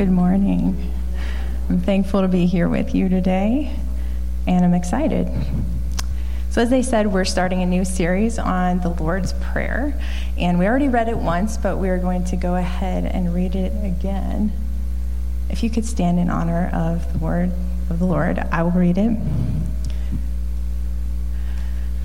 [0.00, 0.94] Good morning.
[1.68, 3.76] I'm thankful to be here with you today,
[4.46, 5.28] and I'm excited.
[6.48, 9.92] So, as they said, we're starting a new series on the Lord's Prayer,
[10.38, 13.54] and we already read it once, but we are going to go ahead and read
[13.54, 14.52] it again.
[15.50, 17.52] If you could stand in honor of the word
[17.90, 19.18] of the Lord, I will read it.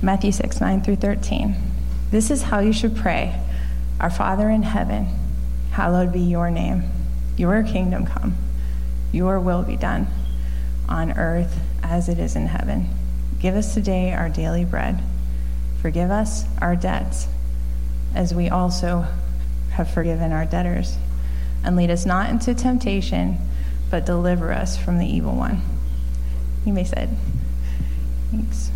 [0.01, 1.55] Matthew 6, 9 through 13.
[2.11, 3.39] This is how you should pray
[4.01, 5.07] Our Father in heaven,
[5.71, 6.91] hallowed be your name.
[7.37, 8.37] Your kingdom come,
[9.11, 10.07] your will be done
[10.87, 12.89] on earth as it is in heaven.
[13.39, 15.01] Give us today our daily bread.
[15.81, 17.27] Forgive us our debts,
[18.13, 19.05] as we also
[19.71, 20.97] have forgiven our debtors.
[21.63, 23.37] And lead us not into temptation,
[23.89, 25.61] but deliver us from the evil one.
[26.65, 27.09] You may sit.
[28.31, 28.71] Thanks.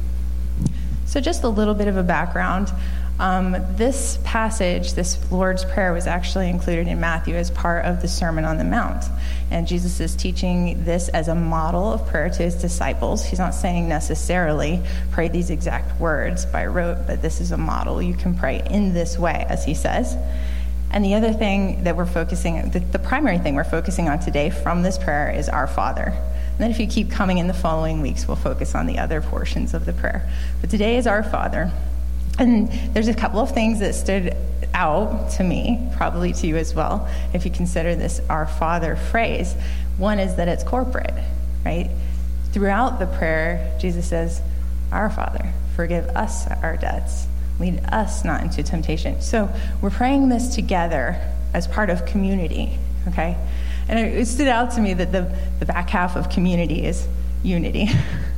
[1.05, 2.71] So, just a little bit of a background.
[3.19, 8.07] Um, this passage, this Lord's Prayer, was actually included in Matthew as part of the
[8.07, 9.03] Sermon on the Mount.
[9.51, 13.25] And Jesus is teaching this as a model of prayer to his disciples.
[13.25, 18.01] He's not saying necessarily pray these exact words by rote, but this is a model.
[18.01, 20.15] You can pray in this way, as he says.
[20.91, 24.49] And the other thing that we're focusing, the, the primary thing we're focusing on today
[24.49, 26.05] from this prayer is Our Father.
[26.05, 29.21] And then if you keep coming in the following weeks, we'll focus on the other
[29.21, 30.27] portions of the prayer.
[30.61, 31.69] But today is Our Father.
[32.39, 34.35] And there's a couple of things that stood
[34.73, 39.53] out to me, probably to you as well, if you consider this our Father phrase.
[39.97, 41.13] One is that it's corporate,
[41.65, 41.89] right?
[42.53, 44.41] Throughout the prayer, Jesus says,
[44.91, 47.27] Our Father, forgive us our debts,
[47.59, 49.21] lead us not into temptation.
[49.21, 51.19] So we're praying this together
[51.53, 53.37] as part of community, okay?
[53.89, 57.05] And it stood out to me that the, the back half of community is
[57.43, 57.89] unity.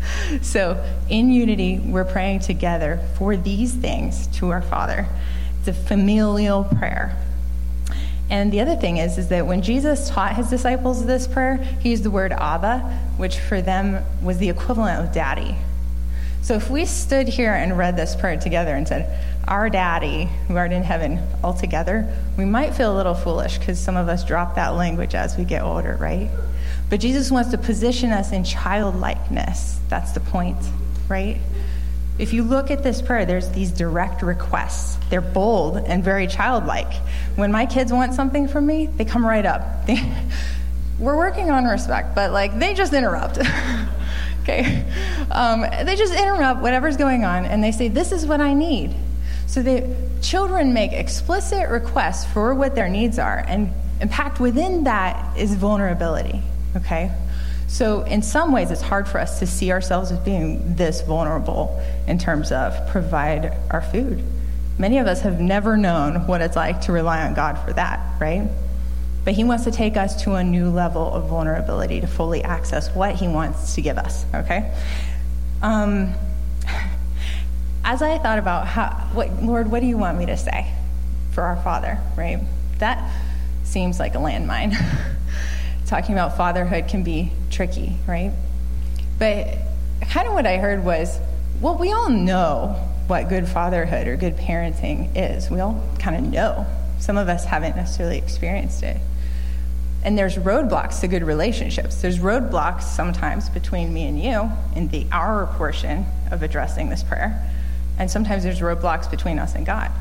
[0.41, 5.08] so, in unity, we're praying together for these things to our Father.
[5.59, 7.17] It's a familial prayer.
[8.30, 11.89] And the other thing is, is that when Jesus taught his disciples this prayer, he
[11.89, 12.80] used the word Abba,
[13.17, 15.58] which for them was the equivalent of daddy.
[16.42, 20.55] So if we stood here and read this prayer together and said, Our daddy, who
[20.55, 24.23] art in heaven, all together, we might feel a little foolish because some of us
[24.23, 26.31] drop that language as we get older, right?
[26.91, 29.79] But Jesus wants to position us in childlikeness.
[29.87, 30.57] That's the point,
[31.07, 31.39] right?
[32.19, 34.97] If you look at this prayer, there's these direct requests.
[35.09, 36.93] They're bold and very childlike.
[37.37, 39.87] When my kids want something from me, they come right up.
[39.87, 40.02] They,
[40.99, 43.39] we're working on respect, but like they just interrupt.
[44.41, 44.85] okay?
[45.31, 48.93] Um, they just interrupt whatever's going on and they say, This is what I need.
[49.47, 53.73] So the children make explicit requests for what their needs are, and,
[54.11, 56.43] packed within that is vulnerability
[56.76, 57.11] okay?
[57.67, 61.82] So, in some ways, it's hard for us to see ourselves as being this vulnerable
[62.05, 64.23] in terms of provide our food.
[64.77, 68.20] Many of us have never known what it's like to rely on God for that,
[68.20, 68.49] right?
[69.23, 72.93] But He wants to take us to a new level of vulnerability to fully access
[72.93, 74.76] what He wants to give us, okay?
[75.61, 76.14] Um,
[77.83, 80.73] as I thought about how, what, Lord, what do you want me to say
[81.32, 82.39] for our Father, right?
[82.80, 83.09] That
[83.64, 84.76] seems like a landmine.
[85.91, 88.31] talking about fatherhood can be tricky, right?
[89.19, 89.57] But
[90.09, 91.19] kind of what I heard was,
[91.59, 95.52] well, we all know what good fatherhood or good parenting is.
[95.52, 96.65] We all kind of know.
[96.99, 99.02] Some of us haven't necessarily experienced it.
[100.05, 102.02] And there's roadblocks to good relationships.
[102.02, 107.52] There's roadblocks sometimes between me and you in the our portion of addressing this prayer.
[107.99, 109.91] And sometimes there's roadblocks between us and God.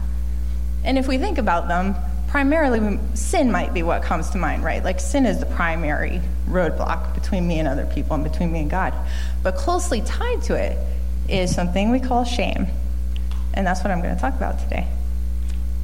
[0.84, 1.96] And if we think about them,
[2.30, 4.84] primarily sin might be what comes to mind, right?
[4.84, 8.70] Like sin is the primary roadblock between me and other people and between me and
[8.70, 8.94] God.
[9.42, 10.78] But closely tied to it
[11.28, 12.68] is something we call shame.
[13.52, 14.86] And that's what I'm going to talk about today.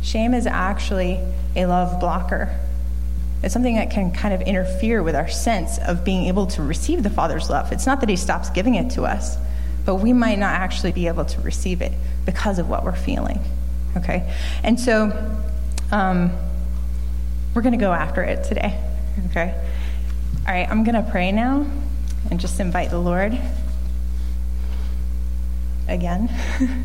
[0.03, 1.19] Shame is actually
[1.57, 2.57] a love blocker.
[3.43, 7.03] It's something that can kind of interfere with our sense of being able to receive
[7.03, 7.73] the Father's love.
[7.73, 9.37] It's not that He stops giving it to us,
[9.85, 11.93] but we might not actually be able to receive it
[12.25, 13.41] because of what we're feeling.
[13.97, 14.33] Okay?
[14.63, 15.11] And so
[15.91, 16.31] um,
[17.55, 18.81] we're going to go after it today.
[19.31, 19.55] Okay?
[20.47, 21.67] All right, I'm going to pray now
[22.31, 23.39] and just invite the Lord
[25.89, 26.31] again.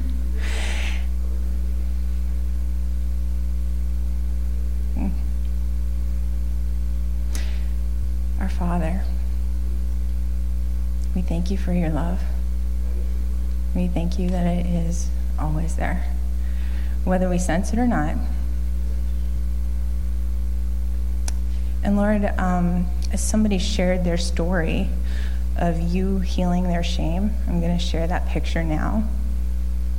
[8.39, 9.03] Our Father,
[11.13, 12.21] we thank you for your love.
[13.75, 15.09] We thank you that it is
[15.39, 16.12] always there,
[17.03, 18.15] whether we sense it or not.
[21.83, 24.89] And Lord, um, as somebody shared their story
[25.57, 29.04] of you healing their shame, I'm going to share that picture now.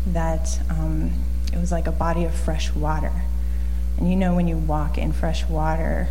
[0.07, 1.13] That um,
[1.53, 3.13] it was like a body of fresh water.
[3.99, 6.09] And you know, when you walk in fresh water,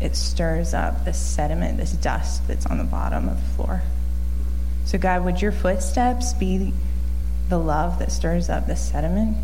[0.00, 3.82] it stirs up this sediment, this dust that's on the bottom of the floor.
[4.84, 6.72] So, God, would your footsteps be
[7.48, 9.36] the love that stirs up this sediment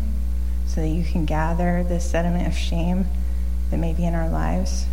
[0.67, 3.05] so that you can gather this sediment of shame
[3.69, 4.85] that may be in our lives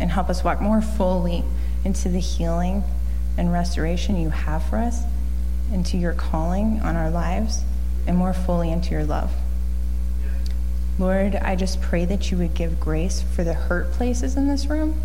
[0.00, 1.44] and help us walk more fully
[1.84, 2.82] into the healing
[3.36, 5.02] and restoration you have for us,
[5.72, 7.62] into your calling on our lives,
[8.06, 9.32] and more fully into your love.
[10.98, 14.66] Lord, I just pray that you would give grace for the hurt places in this
[14.66, 15.00] room.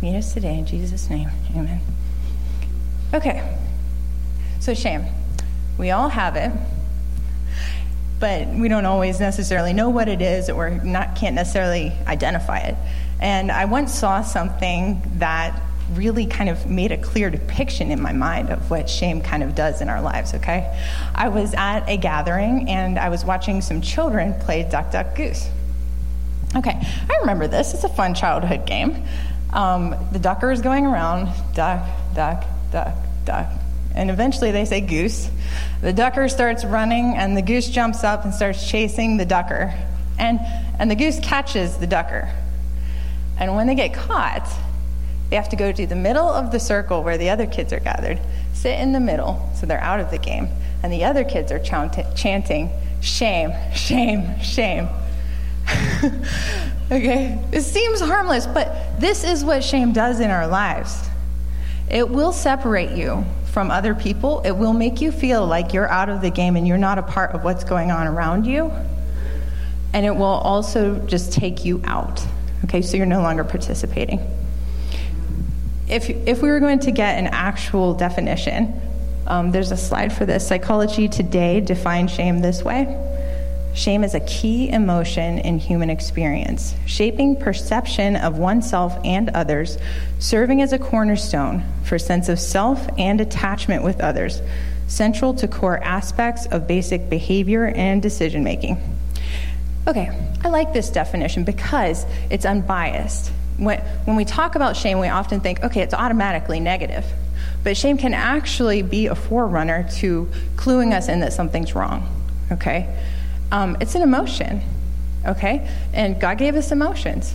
[0.00, 1.30] Meet us today in Jesus' name.
[1.54, 1.80] Amen.
[3.14, 3.56] Okay.
[4.58, 5.04] So, shame.
[5.78, 6.50] We all have it,
[8.22, 12.76] but we don't always necessarily know what it is, or not, can't necessarily identify it.
[13.18, 15.60] And I once saw something that
[15.94, 19.56] really kind of made a clear depiction in my mind of what shame kind of
[19.56, 20.72] does in our lives, okay?
[21.16, 25.48] I was at a gathering and I was watching some children play Duck, Duck, Goose.
[26.54, 27.74] Okay, I remember this.
[27.74, 29.02] It's a fun childhood game.
[29.50, 31.84] Um, the ducker is going around, duck,
[32.14, 33.48] duck, duck, duck.
[33.94, 35.30] And eventually they say goose.
[35.80, 39.74] The ducker starts running, and the goose jumps up and starts chasing the ducker.
[40.18, 40.40] And,
[40.78, 42.30] and the goose catches the ducker.
[43.38, 44.48] And when they get caught,
[45.30, 47.80] they have to go to the middle of the circle where the other kids are
[47.80, 48.20] gathered,
[48.52, 50.48] sit in the middle, so they're out of the game.
[50.82, 54.88] And the other kids are chanting, shame, shame, shame.
[56.90, 57.42] okay?
[57.52, 61.08] It seems harmless, but this is what shame does in our lives.
[61.88, 64.40] It will separate you from other people.
[64.40, 67.02] It will make you feel like you're out of the game and you're not a
[67.02, 68.72] part of what's going on around you.
[69.92, 72.26] And it will also just take you out.
[72.64, 74.20] Okay, so you're no longer participating
[75.92, 78.80] if, if we were going to get an actual definition,
[79.26, 80.46] um, there's a slide for this.
[80.46, 82.98] Psychology Today defines shame this way
[83.74, 89.78] Shame is a key emotion in human experience, shaping perception of oneself and others,
[90.18, 94.42] serving as a cornerstone for sense of self and attachment with others,
[94.88, 98.76] central to core aspects of basic behavior and decision making.
[99.88, 100.10] Okay,
[100.44, 103.32] I like this definition because it's unbiased
[103.62, 107.04] when, when we talk about shame, we often think, okay, it's automatically negative.
[107.62, 112.08] But shame can actually be a forerunner to cluing us in that something's wrong,
[112.50, 112.88] okay?
[113.52, 114.62] Um, it's an emotion,
[115.26, 115.68] okay?
[115.92, 117.34] And God gave us emotions.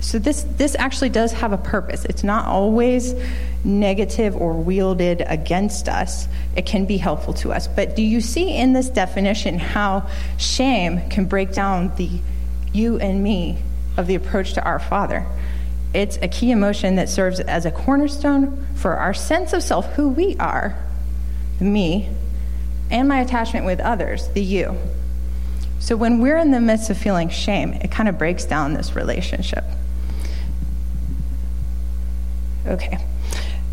[0.00, 2.04] So this, this actually does have a purpose.
[2.04, 3.14] It's not always
[3.64, 6.28] negative or wielded against us.
[6.54, 7.66] It can be helpful to us.
[7.66, 10.08] But do you see in this definition how
[10.38, 12.08] shame can break down the
[12.72, 13.58] you and me
[13.96, 15.26] of the approach to our Father?
[15.92, 20.08] It's a key emotion that serves as a cornerstone for our sense of self, who
[20.10, 20.78] we are,
[21.58, 22.08] me,
[22.92, 24.78] and my attachment with others, the you.
[25.80, 28.94] So when we're in the midst of feeling shame, it kind of breaks down this
[28.94, 29.64] relationship.
[32.66, 32.98] Okay.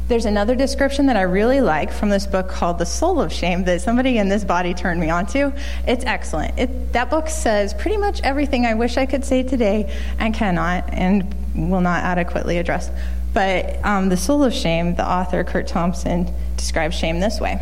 [0.07, 3.63] There's another description that I really like from this book called The Soul of Shame
[3.63, 5.51] that somebody in this body turned me on to.
[5.87, 6.59] It's excellent.
[6.59, 10.93] It, that book says pretty much everything I wish I could say today and cannot
[10.93, 12.91] and will not adequately address.
[13.33, 17.59] But um, The Soul of Shame, the author, Curt Thompson, describes shame this way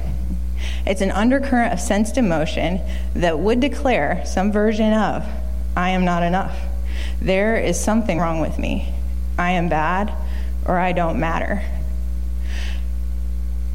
[0.86, 2.82] it's an undercurrent of sensed emotion
[3.16, 5.26] that would declare some version of,
[5.76, 6.58] I am not enough.
[7.22, 8.94] There is something wrong with me.
[9.38, 10.14] I am bad
[10.66, 11.64] or I don't matter.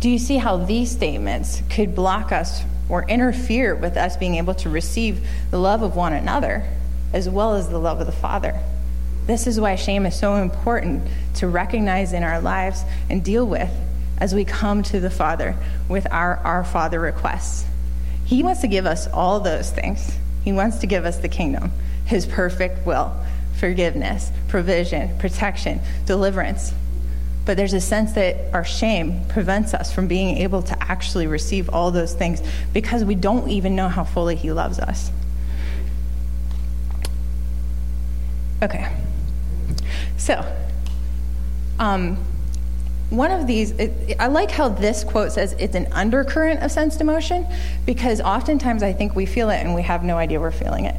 [0.01, 4.55] Do you see how these statements could block us or interfere with us being able
[4.55, 6.69] to receive the love of one another
[7.13, 8.59] as well as the love of the Father?
[9.27, 13.71] This is why shame is so important to recognize in our lives and deal with
[14.19, 15.57] as we come to the Father
[15.89, 17.65] with our Our Father requests.
[18.25, 20.17] He wants to give us all those things.
[20.45, 21.73] He wants to give us the kingdom,
[22.05, 23.17] His perfect will,
[23.59, 26.73] forgiveness, provision, protection, deliverance.
[27.45, 31.71] But there's a sense that our shame prevents us from being able to actually receive
[31.71, 32.43] all those things
[32.75, 35.11] because we don't even know how fully He loves us.
[38.63, 38.87] Okay.
[40.19, 40.45] So,
[41.79, 42.19] um,
[43.11, 47.01] one of these, it, I like how this quote says it's an undercurrent of sensed
[47.01, 47.47] emotion
[47.87, 50.95] because oftentimes I think we feel it and we have no idea we're feeling it.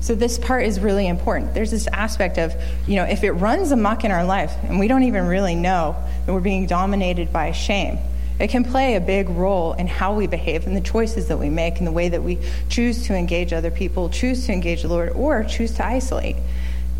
[0.00, 1.54] So this part is really important.
[1.54, 2.54] There's this aspect of,
[2.86, 5.96] you know, if it runs amok in our life and we don't even really know
[6.24, 7.98] that we're being dominated by shame,
[8.38, 11.50] it can play a big role in how we behave and the choices that we
[11.50, 12.38] make and the way that we
[12.68, 16.36] choose to engage other people, choose to engage the Lord, or choose to isolate.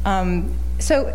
[0.05, 1.15] Um, so,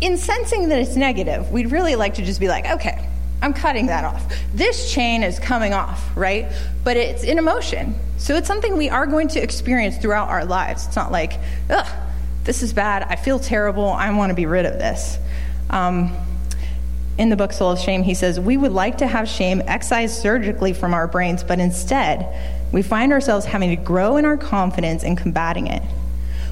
[0.00, 3.08] in sensing that it's negative, we'd really like to just be like, okay,
[3.42, 4.24] I'm cutting that off.
[4.54, 6.50] This chain is coming off, right?
[6.82, 7.94] But it's in emotion.
[8.16, 10.86] So it's something we are going to experience throughout our lives.
[10.86, 11.34] It's not like,
[11.68, 11.86] ugh,
[12.44, 13.02] this is bad.
[13.02, 13.88] I feel terrible.
[13.88, 15.18] I want to be rid of this.
[15.70, 16.16] Um,
[17.18, 20.20] in the book Soul of Shame, he says, We would like to have shame excised
[20.20, 22.26] surgically from our brains, but instead,
[22.72, 25.82] we find ourselves having to grow in our confidence in combating it.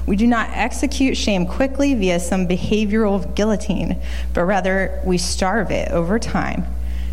[0.05, 4.01] We do not execute shame quickly via some behavioral guillotine,
[4.33, 6.65] but rather we starve it over time,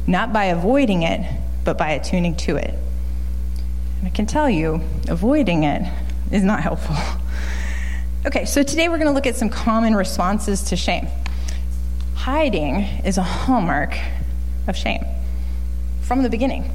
[0.07, 1.21] not by avoiding it,
[1.65, 2.75] but by attuning to it.
[3.99, 5.83] And I can tell you, avoiding it
[6.31, 6.97] is not helpful.
[8.27, 11.09] Okay, so today we're going to look at some common responses to shame.
[12.17, 13.97] Hiding is a hallmark
[14.69, 15.03] of shame
[16.03, 16.71] from the beginning.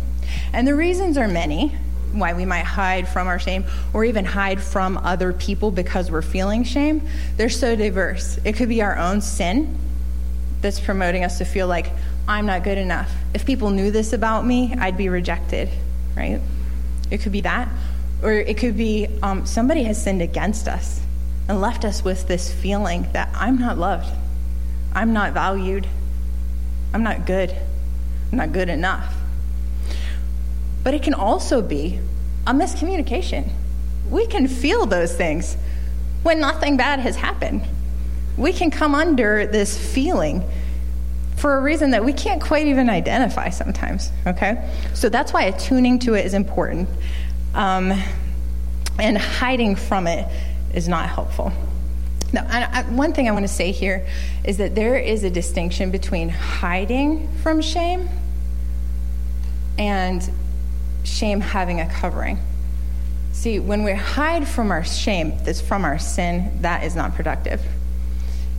[0.53, 1.77] And the reasons are many
[2.19, 6.21] why we might hide from our shame or even hide from other people because we're
[6.21, 7.07] feeling shame.
[7.37, 8.39] They're so diverse.
[8.43, 9.77] It could be our own sin
[10.61, 11.91] that's promoting us to feel like
[12.27, 13.11] I'm not good enough.
[13.33, 15.69] If people knew this about me, I'd be rejected,
[16.15, 16.41] right?
[17.11, 17.69] It could be that.
[18.23, 21.01] Or it could be um, somebody has sinned against us
[21.47, 24.11] and left us with this feeling that I'm not loved,
[24.93, 25.87] I'm not valued,
[26.93, 27.55] I'm not good,
[28.31, 29.13] I'm not good enough.
[30.85, 31.99] But it can also be
[32.45, 33.49] a miscommunication.
[34.07, 35.57] We can feel those things
[36.21, 37.63] when nothing bad has happened.
[38.37, 40.47] We can come under this feeling
[41.37, 44.69] for a reason that we can't quite even identify sometimes, okay?
[44.93, 46.87] So that's why attuning to it is important.
[47.55, 47.91] Um,
[48.99, 50.29] and hiding from it
[50.71, 51.51] is not helpful.
[52.31, 54.05] Now, I, I, one thing I want to say here
[54.43, 58.07] is that there is a distinction between hiding from shame
[59.79, 60.29] and
[61.05, 62.39] shame having a covering.
[63.31, 67.61] See, when we hide from our shame that's from our sin, that is not productive.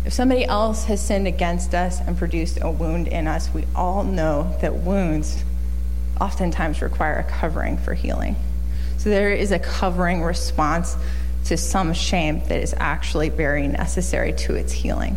[0.05, 4.05] If somebody else has sinned against us and produced a wound in us, we all
[4.05, 5.43] know that wounds
[6.21, 8.37] oftentimes require a covering for healing.
[8.99, 10.97] So there is a covering response
[11.47, 15.17] to some shame that is actually very necessary to its healing.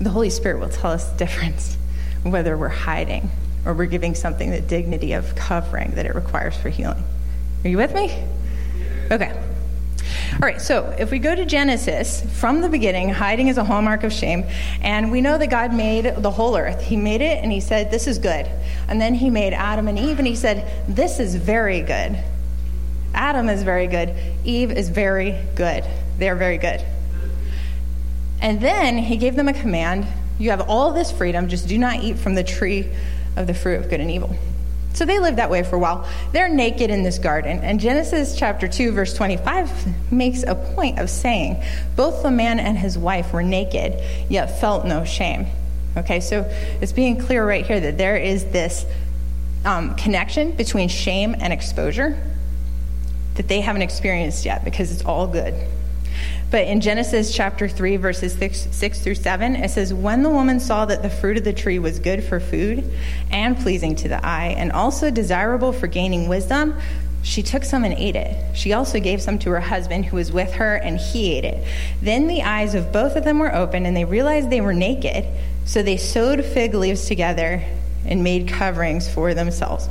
[0.00, 1.76] The Holy Spirit will tell us the difference
[2.22, 3.30] whether we're hiding
[3.64, 7.02] or we're giving something the dignity of covering that it requires for healing.
[7.64, 8.24] Are you with me?
[9.10, 9.32] Okay.
[10.34, 14.02] All right, so if we go to Genesis, from the beginning, hiding is a hallmark
[14.02, 14.44] of shame,
[14.82, 16.82] and we know that God made the whole earth.
[16.82, 18.46] He made it, and He said, This is good.
[18.88, 22.18] And then He made Adam and Eve, and He said, This is very good.
[23.14, 24.14] Adam is very good.
[24.44, 25.84] Eve is very good.
[26.18, 26.84] They're very good.
[28.40, 30.06] And then he gave them a command
[30.38, 32.90] you have all this freedom, just do not eat from the tree
[33.36, 34.36] of the fruit of good and evil.
[34.94, 36.08] So they lived that way for a while.
[36.32, 37.58] They're naked in this garden.
[37.58, 41.62] And Genesis chapter 2, verse 25 makes a point of saying
[41.96, 44.00] both the man and his wife were naked,
[44.30, 45.46] yet felt no shame.
[45.96, 46.42] Okay, so
[46.80, 48.86] it's being clear right here that there is this
[49.64, 52.16] um, connection between shame and exposure
[53.34, 55.54] that they haven't experienced yet because it's all good.
[56.54, 60.60] But in Genesis chapter 3, verses 6, 6, through 7, it says, When the woman
[60.60, 62.88] saw that the fruit of the tree was good for food
[63.32, 66.78] and pleasing to the eye, and also desirable for gaining wisdom,
[67.24, 68.56] she took some and ate it.
[68.56, 71.66] She also gave some to her husband who was with her, and he ate it.
[72.00, 75.26] Then the eyes of both of them were opened, and they realized they were naked.
[75.64, 77.64] So they sewed fig leaves together
[78.06, 79.88] and made coverings for themselves.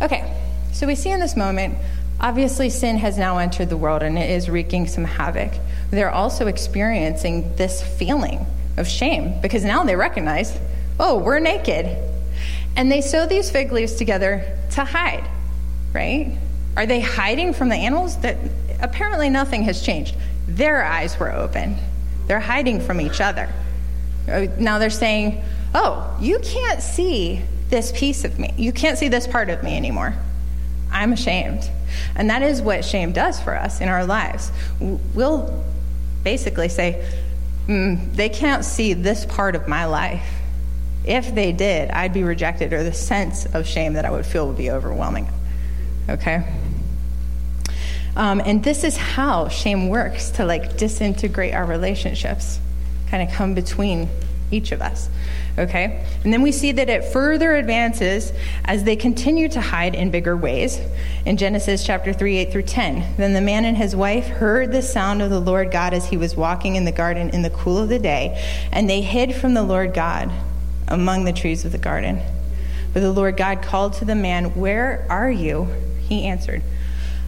[0.00, 0.34] Okay,
[0.72, 1.76] so we see in this moment
[2.20, 5.52] Obviously, sin has now entered the world and it is wreaking some havoc.
[5.90, 8.46] They're also experiencing this feeling
[8.76, 10.58] of shame because now they recognize,
[10.98, 11.86] oh, we're naked.
[12.74, 15.28] And they sew these fig leaves together to hide,
[15.92, 16.36] right?
[16.76, 18.18] Are they hiding from the animals?
[18.18, 18.36] That
[18.80, 20.14] apparently nothing has changed.
[20.46, 21.76] Their eyes were open.
[22.26, 23.48] They're hiding from each other.
[24.28, 25.42] Uh, now they're saying,
[25.74, 28.52] "Oh, you can't see this piece of me.
[28.56, 30.14] You can't see this part of me anymore.
[30.90, 31.70] I'm ashamed."
[32.14, 34.50] And that is what shame does for us in our lives.
[34.80, 35.64] We'll
[36.24, 37.08] basically say,
[37.66, 40.28] mm, they can't see this part of my life.
[41.04, 44.48] If they did, I'd be rejected, or the sense of shame that I would feel
[44.48, 45.28] would be overwhelming.
[46.08, 46.44] Okay?
[48.16, 52.58] Um, and this is how shame works to like disintegrate our relationships,
[53.08, 54.08] kind of come between
[54.50, 55.08] each of us.
[55.58, 56.04] Okay?
[56.22, 58.32] And then we see that it further advances
[58.64, 60.78] as they continue to hide in bigger ways.
[61.24, 64.82] In Genesis chapter 3, 8 through 10, then the man and his wife heard the
[64.82, 67.78] sound of the Lord God as he was walking in the garden in the cool
[67.78, 70.30] of the day, and they hid from the Lord God
[70.88, 72.20] among the trees of the garden.
[72.92, 75.68] But the Lord God called to the man, Where are you?
[76.00, 76.62] He answered,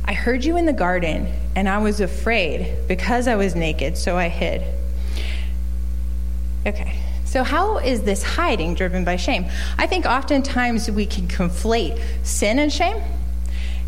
[0.04, 4.16] I heard you in the garden, and I was afraid because I was naked, so
[4.16, 4.64] I hid.
[6.66, 6.97] Okay.
[7.28, 9.50] So, how is this hiding driven by shame?
[9.76, 13.02] I think oftentimes we can conflate sin and shame.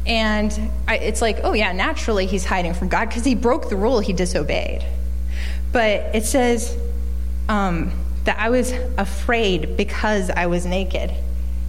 [0.07, 0.53] And
[0.87, 4.13] it's like, oh, yeah, naturally he's hiding from God because he broke the rule he
[4.13, 4.85] disobeyed.
[5.73, 6.77] But it says
[7.49, 7.93] um,
[8.25, 11.11] that I was afraid because I was naked.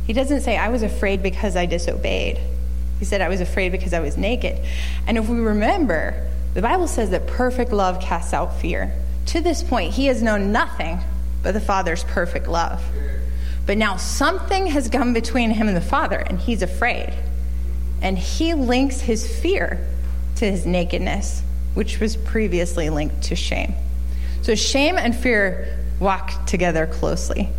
[0.07, 2.37] He doesn't say I was afraid because I disobeyed.
[2.99, 4.59] He said I was afraid because I was naked.
[5.07, 8.93] And if we remember, the Bible says that perfect love casts out fear.
[9.27, 10.99] To this point, he has known nothing
[11.43, 12.83] but the Father's perfect love.
[13.65, 17.13] But now something has come between him and the Father, and he's afraid.
[18.01, 19.87] And he links his fear
[20.37, 21.43] to his nakedness,
[21.73, 23.73] which was previously linked to shame.
[24.41, 27.49] So shame and fear walk together closely,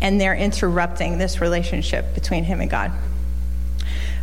[0.00, 2.92] and they're interrupting this relationship between him and God.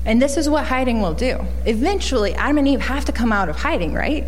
[0.06, 1.46] And this is what hiding will do.
[1.66, 4.24] Eventually, Adam and Eve have to come out of hiding, right?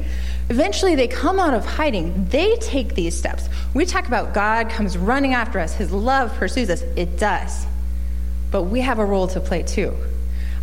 [0.49, 2.25] Eventually, they come out of hiding.
[2.25, 3.47] They take these steps.
[3.73, 6.81] We talk about God comes running after us, His love pursues us.
[6.95, 7.65] It does.
[8.51, 9.95] But we have a role to play too.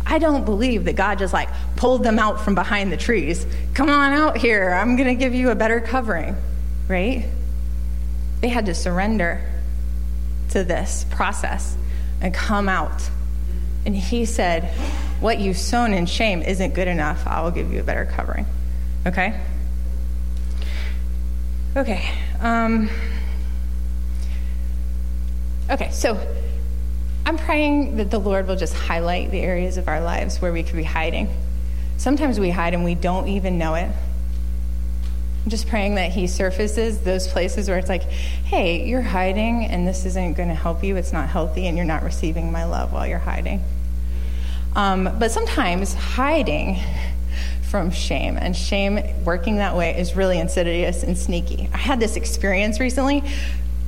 [0.05, 3.45] I don't believe that God just like pulled them out from behind the trees.
[3.73, 4.71] Come on out here.
[4.71, 6.35] I'm going to give you a better covering,
[6.87, 7.25] right?
[8.41, 9.41] They had to surrender
[10.51, 11.75] to this process
[12.21, 13.09] and come out.
[13.85, 14.65] And he said,
[15.19, 17.25] What you've sown in shame isn't good enough.
[17.25, 18.45] I will give you a better covering.
[19.05, 19.39] Okay?
[21.77, 22.11] Okay.
[22.39, 22.89] Um,
[25.69, 26.19] okay, so
[27.23, 30.63] I'm praying that the Lord will just highlight the areas of our lives where we
[30.63, 31.29] could be hiding.
[31.97, 33.91] Sometimes we hide and we don't even know it.
[35.43, 39.87] I'm just praying that He surfaces those places where it's like, hey, you're hiding and
[39.87, 40.95] this isn't going to help you.
[40.95, 43.63] It's not healthy and you're not receiving my love while you're hiding.
[44.75, 46.79] Um, but sometimes hiding
[47.77, 51.69] from shame, and shame working that way is really insidious and sneaky.
[51.71, 53.23] I had this experience recently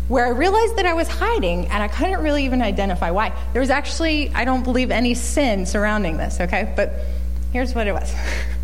[0.08, 3.34] where I realized that I was hiding and I couldn't really even identify why.
[3.54, 6.72] There was actually, I don't believe, any sin surrounding this, okay?
[6.76, 6.92] But
[7.52, 8.14] here's what it was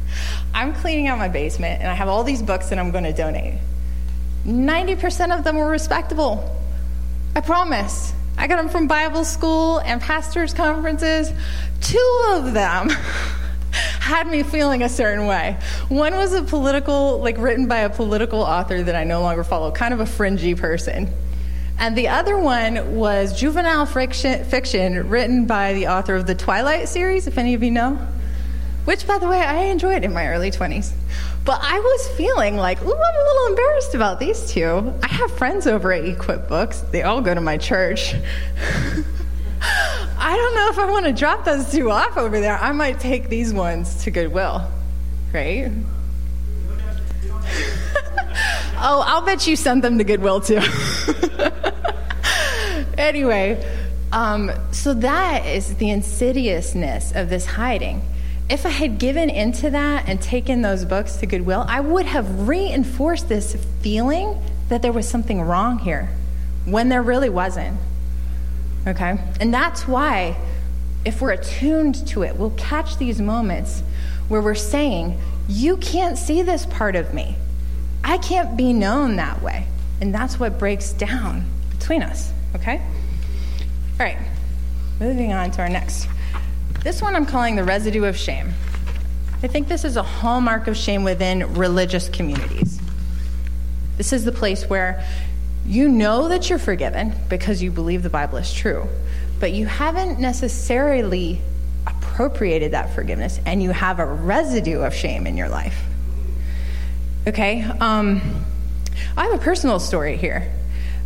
[0.53, 3.13] I'm cleaning out my basement and I have all these books that I'm going to
[3.13, 3.55] donate.
[4.45, 6.55] 90% of them were respectable.
[7.35, 8.13] I promise.
[8.37, 11.31] I got them from Bible school and pastors' conferences.
[11.81, 12.89] Two of them
[13.99, 15.57] had me feeling a certain way.
[15.89, 19.71] One was a political, like written by a political author that I no longer follow,
[19.71, 21.09] kind of a fringy person.
[21.77, 26.87] And the other one was juvenile fiction, fiction written by the author of the Twilight
[26.87, 27.95] series, if any of you know.
[28.85, 30.93] Which, by the way, I enjoyed in my early 20s.
[31.43, 34.93] But I was feeling like, ooh, I'm a little embarrassed about these two.
[35.03, 38.13] I have friends over at Equip Books, they all go to my church.
[39.61, 42.57] I don't know if I want to drop those two off over there.
[42.57, 44.69] I might take these ones to Goodwill,
[45.33, 45.71] right?
[48.77, 50.59] oh, I'll bet you sent them to Goodwill too.
[52.97, 53.63] anyway,
[54.11, 58.01] um, so that is the insidiousness of this hiding.
[58.49, 62.47] If I had given into that and taken those books to Goodwill, I would have
[62.47, 64.39] reinforced this feeling
[64.69, 66.09] that there was something wrong here
[66.65, 67.77] when there really wasn't.
[68.87, 69.17] Okay?
[69.39, 70.37] And that's why,
[71.03, 73.81] if we're attuned to it, we'll catch these moments
[74.27, 77.35] where we're saying, You can't see this part of me.
[78.03, 79.67] I can't be known that way.
[80.01, 82.31] And that's what breaks down between us.
[82.55, 82.77] Okay?
[82.79, 84.17] All right.
[84.99, 86.07] Moving on to our next.
[86.83, 88.53] This one I'm calling the residue of shame.
[89.41, 92.79] I think this is a hallmark of shame within religious communities.
[93.97, 95.03] This is the place where
[95.67, 98.87] you know that you're forgiven because you believe the Bible is true,
[99.39, 101.41] but you haven't necessarily
[101.87, 105.83] appropriated that forgiveness and you have a residue of shame in your life.
[107.27, 107.63] Okay?
[107.63, 108.21] Um,
[109.17, 110.51] I have a personal story here.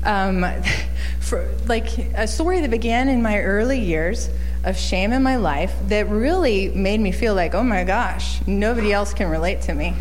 [0.04, 0.46] Um,
[1.22, 4.30] for, like a story that began in my early years
[4.64, 8.92] of shame in my life that really made me feel like, oh my gosh, nobody
[8.92, 9.96] else can relate to me.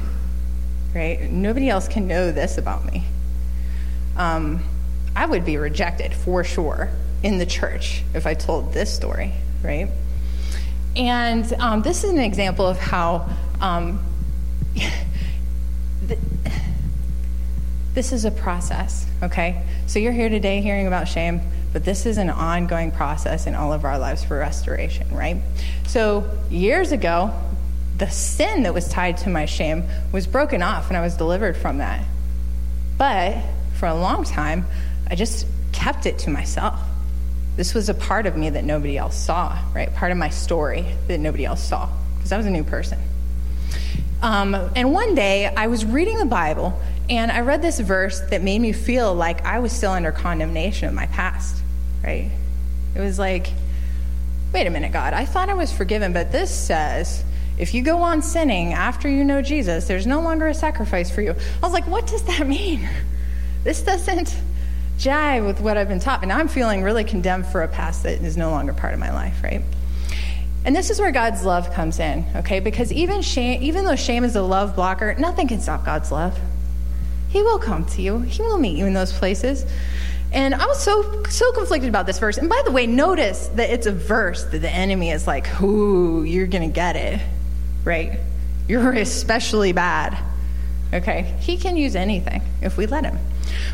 [0.94, 1.30] Right?
[1.30, 3.04] Nobody else can know this about me
[4.18, 4.62] um,
[5.16, 6.90] I would be rejected for sure
[7.22, 9.88] in the church if I told this story, right?
[10.96, 13.28] And um, this is an example of how
[13.60, 14.04] um,
[17.94, 19.64] this is a process, okay?
[19.86, 21.40] So you're here today hearing about shame,
[21.72, 25.36] but this is an ongoing process in all of our lives for restoration, right?
[25.86, 27.32] So years ago,
[27.98, 31.56] the sin that was tied to my shame was broken off and I was delivered
[31.56, 32.04] from that.
[32.96, 33.38] But
[33.78, 34.66] for a long time,
[35.08, 36.78] I just kept it to myself.
[37.56, 39.92] This was a part of me that nobody else saw, right?
[39.94, 42.98] Part of my story that nobody else saw, because I was a new person.
[44.20, 48.42] Um, and one day, I was reading the Bible, and I read this verse that
[48.42, 51.62] made me feel like I was still under condemnation of my past,
[52.02, 52.30] right?
[52.96, 53.48] It was like,
[54.52, 57.24] wait a minute, God, I thought I was forgiven, but this says
[57.58, 61.22] if you go on sinning after you know Jesus, there's no longer a sacrifice for
[61.22, 61.30] you.
[61.30, 62.88] I was like, what does that mean?
[63.64, 64.34] This doesn't
[64.98, 66.22] jive with what I've been taught.
[66.22, 69.12] And I'm feeling really condemned for a past that is no longer part of my
[69.12, 69.62] life, right?
[70.64, 72.60] And this is where God's love comes in, okay?
[72.60, 76.38] Because even shame, even though shame is a love blocker, nothing can stop God's love.
[77.28, 78.18] He will come to you.
[78.20, 79.64] He will meet you in those places.
[80.32, 82.36] And I was so so conflicted about this verse.
[82.36, 86.22] And by the way, notice that it's a verse that the enemy is like, "Ooh,
[86.22, 87.20] you're to get it."
[87.84, 88.18] Right?
[88.66, 90.18] You're especially bad.
[90.92, 91.34] Okay?
[91.40, 93.18] He can use anything if we let him.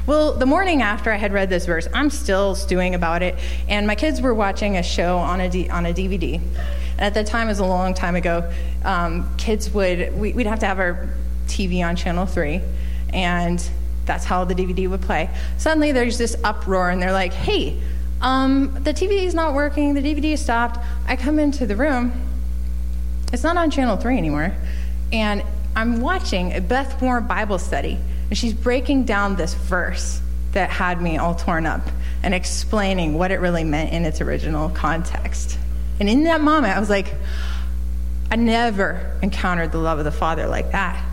[0.06, 3.36] Well, the morning after I had read this verse, I'm still stewing about it,
[3.68, 6.34] and my kids were watching a show on a, D, on a DVD.
[6.34, 8.50] And at that time, it was a long time ago,
[8.84, 11.08] um, kids would, we, we'd have to have our
[11.46, 12.60] TV on channel 3,
[13.12, 13.66] and
[14.04, 15.30] that's how the DVD would play.
[15.58, 17.80] Suddenly, there's this uproar, and they're like, hey,
[18.20, 20.78] um, the TV is not working, the DVD stopped.
[21.06, 22.12] I come into the room,
[23.32, 24.54] it's not on channel 3 anymore,
[25.12, 25.42] and
[25.76, 30.20] I'm watching a Beth Moore Bible study and she's breaking down this verse
[30.52, 31.82] that had me all torn up
[32.22, 35.58] and explaining what it really meant in its original context.
[36.00, 37.12] And in that moment, I was like,
[38.30, 41.04] I never encountered the love of the Father like that.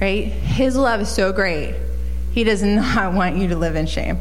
[0.00, 0.26] Right?
[0.26, 1.74] His love is so great.
[2.32, 4.18] He does not want you to live in shame.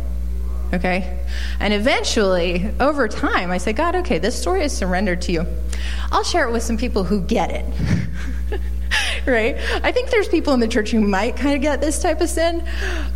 [0.73, 1.19] Okay?
[1.59, 5.45] And eventually, over time, I said, God, okay, this story is surrendered to you.
[6.11, 7.65] I'll share it with some people who get it.
[9.25, 9.57] right?
[9.83, 12.29] I think there's people in the church who might kind of get this type of
[12.29, 12.63] sin,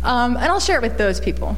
[0.02, 1.56] um, and I'll share it with those people.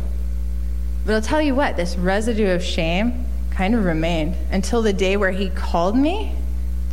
[1.05, 5.17] But I'll tell you what, this residue of shame kind of remained until the day
[5.17, 6.33] where he called me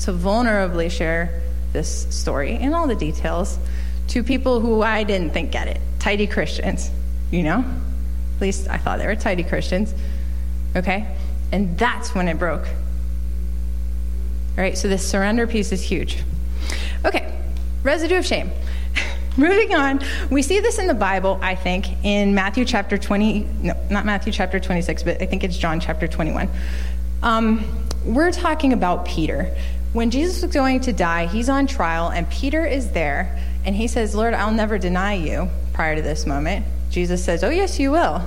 [0.01, 1.41] to vulnerably share
[1.73, 3.59] this story and all the details
[4.09, 5.79] to people who I didn't think get it.
[5.99, 6.89] Tidy Christians,
[7.31, 7.63] you know?
[8.35, 9.93] At least I thought they were tidy Christians.
[10.75, 11.07] Okay?
[11.51, 12.65] And that's when it broke.
[14.57, 16.23] All right, so this surrender piece is huge.
[17.05, 17.39] Okay,
[17.83, 18.51] residue of shame.
[19.37, 23.73] Moving on, we see this in the Bible, I think, in Matthew chapter 20, no,
[23.89, 26.49] not Matthew chapter 26, but I think it's John chapter 21.
[27.21, 27.65] Um,
[28.05, 29.55] we're talking about Peter.
[29.93, 33.87] When Jesus was going to die, he's on trial, and Peter is there, and he
[33.87, 36.65] says, Lord, I'll never deny you prior to this moment.
[36.91, 38.21] Jesus says, Oh, yes, you will.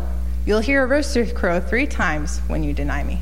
[0.44, 3.20] You'll hear a rooster crow three times when you deny me.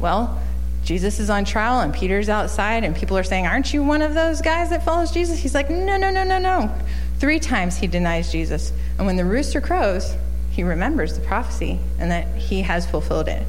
[0.00, 0.40] Well,
[0.84, 4.14] Jesus is on trial and Peter's outside, and people are saying, Aren't you one of
[4.14, 5.38] those guys that follows Jesus?
[5.38, 6.70] He's like, No, no, no, no, no.
[7.18, 8.72] Three times he denies Jesus.
[8.98, 10.14] And when the rooster crows,
[10.50, 13.44] he remembers the prophecy and that he has fulfilled it.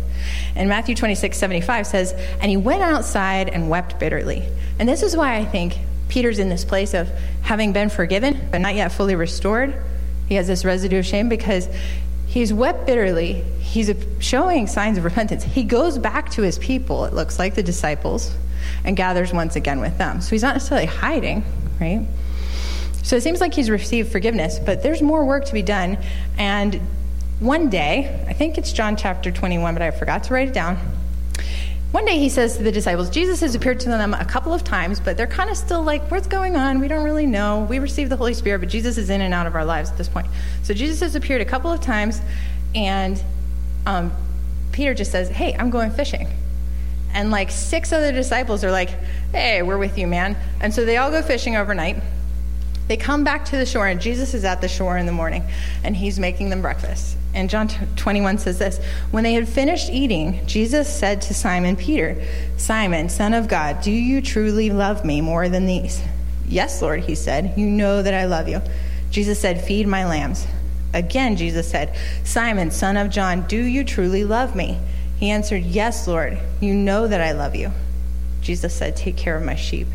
[0.55, 4.47] And Matthew 26, 75 says, And he went outside and wept bitterly.
[4.79, 7.09] And this is why I think Peter's in this place of
[7.41, 9.75] having been forgiven, but not yet fully restored.
[10.27, 11.69] He has this residue of shame because
[12.35, 13.45] He's wept bitterly.
[13.61, 15.45] He's showing signs of repentance.
[15.45, 18.35] He goes back to his people, it looks like the disciples,
[18.83, 20.19] and gathers once again with them.
[20.19, 21.45] So he's not necessarily hiding,
[21.79, 22.05] right?
[23.03, 25.97] So it seems like he's received forgiveness, but there's more work to be done.
[26.37, 26.81] And
[27.39, 30.77] one day, I think it's John chapter 21, but I forgot to write it down.
[31.95, 34.65] One day he says to the disciples, Jesus has appeared to them a couple of
[34.65, 36.81] times, but they're kind of still like, what's going on?
[36.81, 37.65] We don't really know.
[37.69, 39.97] We received the Holy Spirit, but Jesus is in and out of our lives at
[39.97, 40.27] this point.
[40.63, 42.19] So Jesus has appeared a couple of times,
[42.75, 43.23] and
[43.85, 44.11] um,
[44.73, 46.27] Peter just says, hey, I'm going fishing.
[47.13, 48.89] And like six other disciples are like,
[49.31, 50.35] hey, we're with you, man.
[50.59, 52.03] And so they all go fishing overnight.
[52.87, 55.43] They come back to the shore, and Jesus is at the shore in the morning,
[55.83, 57.17] and he's making them breakfast.
[57.33, 58.77] And John 21 says this
[59.11, 62.21] When they had finished eating, Jesus said to Simon Peter,
[62.57, 66.01] Simon, son of God, do you truly love me more than these?
[66.47, 67.53] Yes, Lord, he said.
[67.57, 68.61] You know that I love you.
[69.09, 70.45] Jesus said, Feed my lambs.
[70.93, 74.77] Again, Jesus said, Simon, son of John, do you truly love me?
[75.17, 76.37] He answered, Yes, Lord.
[76.61, 77.71] You know that I love you.
[78.41, 79.87] Jesus said, Take care of my sheep.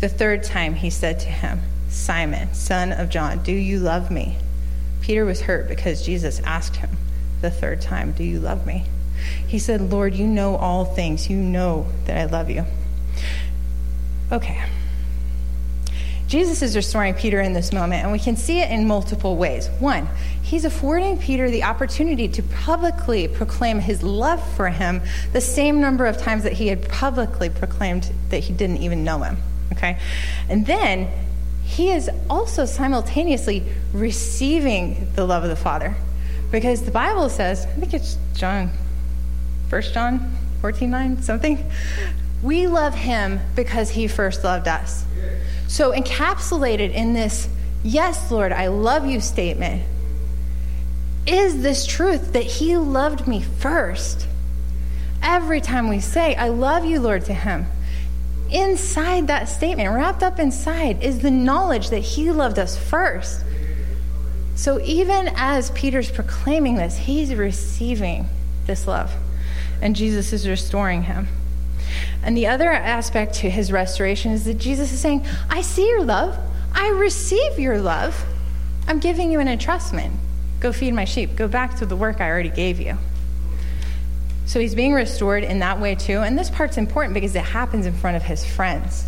[0.00, 1.60] The third time he said to him,
[1.98, 4.36] Simon, son of John, do you love me?
[5.00, 6.90] Peter was hurt because Jesus asked him
[7.42, 8.84] the third time, Do you love me?
[9.46, 11.28] He said, Lord, you know all things.
[11.28, 12.64] You know that I love you.
[14.30, 14.62] Okay.
[16.28, 19.68] Jesus is restoring Peter in this moment, and we can see it in multiple ways.
[19.80, 20.06] One,
[20.42, 25.00] he's affording Peter the opportunity to publicly proclaim his love for him
[25.32, 29.22] the same number of times that he had publicly proclaimed that he didn't even know
[29.22, 29.38] him.
[29.72, 29.98] Okay?
[30.50, 31.10] And then
[31.68, 35.94] he is also simultaneously receiving the love of the Father.
[36.50, 38.70] Because the Bible says, I think it's John,
[39.68, 41.70] 1 John 14 9, something.
[42.42, 45.04] We love him because he first loved us.
[45.66, 47.48] So, encapsulated in this,
[47.84, 49.82] yes, Lord, I love you statement,
[51.26, 54.26] is this truth that he loved me first.
[55.22, 57.66] Every time we say, I love you, Lord, to him,
[58.50, 63.44] inside that statement, wrapped up inside, is the knowledge that he loved us first.
[64.54, 68.26] So even as Peter's proclaiming this, he's receiving
[68.66, 69.12] this love,
[69.80, 71.28] and Jesus is restoring him.
[72.22, 76.02] And the other aspect to his restoration is that Jesus is saying, I see your
[76.02, 76.36] love,
[76.72, 78.24] I receive your love,
[78.86, 80.12] I'm giving you an entrustment.
[80.60, 82.98] Go feed my sheep, go back to the work I already gave you.
[84.48, 86.20] So he's being restored in that way too.
[86.20, 89.04] And this part's important because it happens in front of his friends.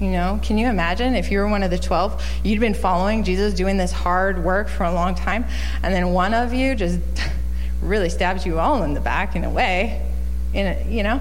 [0.00, 3.22] You know, can you imagine if you were one of the 12, you'd been following
[3.22, 5.44] Jesus doing this hard work for a long time,
[5.84, 6.98] and then one of you just
[7.80, 10.04] really stabs you all in the back in a way,
[10.52, 11.20] in a, you know?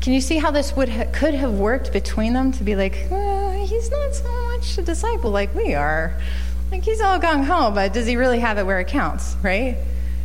[0.00, 2.94] Can you see how this would ha- could have worked between them to be like,
[2.94, 6.14] he's not so much a disciple like we are.
[6.70, 9.76] Like he's all gung ho, but does he really have it where it counts, right?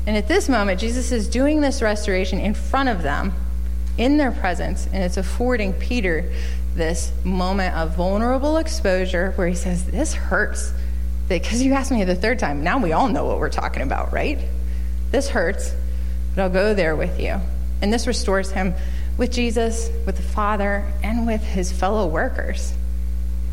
[0.05, 3.33] And at this moment, Jesus is doing this restoration in front of them,
[3.97, 6.31] in their presence, and it's affording Peter
[6.75, 10.73] this moment of vulnerable exposure where he says, This hurts.
[11.29, 12.63] Because you asked me the third time.
[12.63, 14.39] Now we all know what we're talking about, right?
[15.11, 15.73] This hurts,
[16.35, 17.39] but I'll go there with you.
[17.81, 18.73] And this restores him
[19.17, 22.73] with Jesus, with the Father, and with his fellow workers.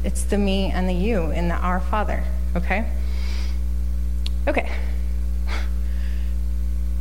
[0.02, 2.24] It's the me and the you in the Our Father,
[2.56, 2.86] okay?
[4.48, 4.70] Okay.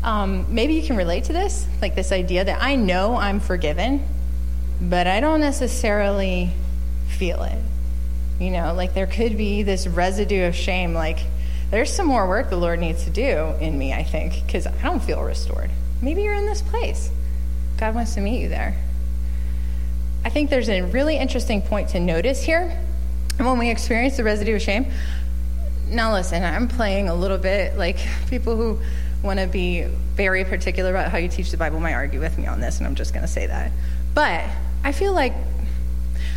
[0.04, 4.06] Um, maybe you can relate to this, like this idea that I know I'm forgiven,
[4.82, 6.52] but I don't necessarily
[7.08, 7.60] feel it.
[8.40, 11.20] You know, like there could be this residue of shame, like
[11.70, 14.82] there's some more work the Lord needs to do in me, I think, because I
[14.82, 15.70] don't feel restored.
[16.02, 17.12] Maybe you're in this place.
[17.78, 18.76] God wants to meet you there.
[20.24, 22.82] I think there's a really interesting point to notice here.
[23.38, 24.92] When we experience the residue of shame,
[25.88, 27.98] now listen, I'm playing a little bit like
[28.30, 28.80] people who
[29.22, 29.84] want to be
[30.16, 32.88] very particular about how you teach the Bible might argue with me on this, and
[32.88, 33.72] I'm just going to say that.
[34.14, 34.46] But
[34.84, 35.34] I feel like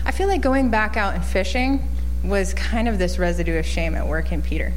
[0.05, 1.89] I feel like going back out and fishing
[2.25, 4.73] was kind of this residue of shame at work in Peter.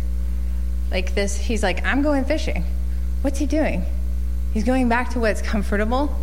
[0.92, 2.64] Like this, he's like, I'm going fishing.
[3.22, 3.86] What's he doing?
[4.54, 6.16] He's going back to what's comfortable.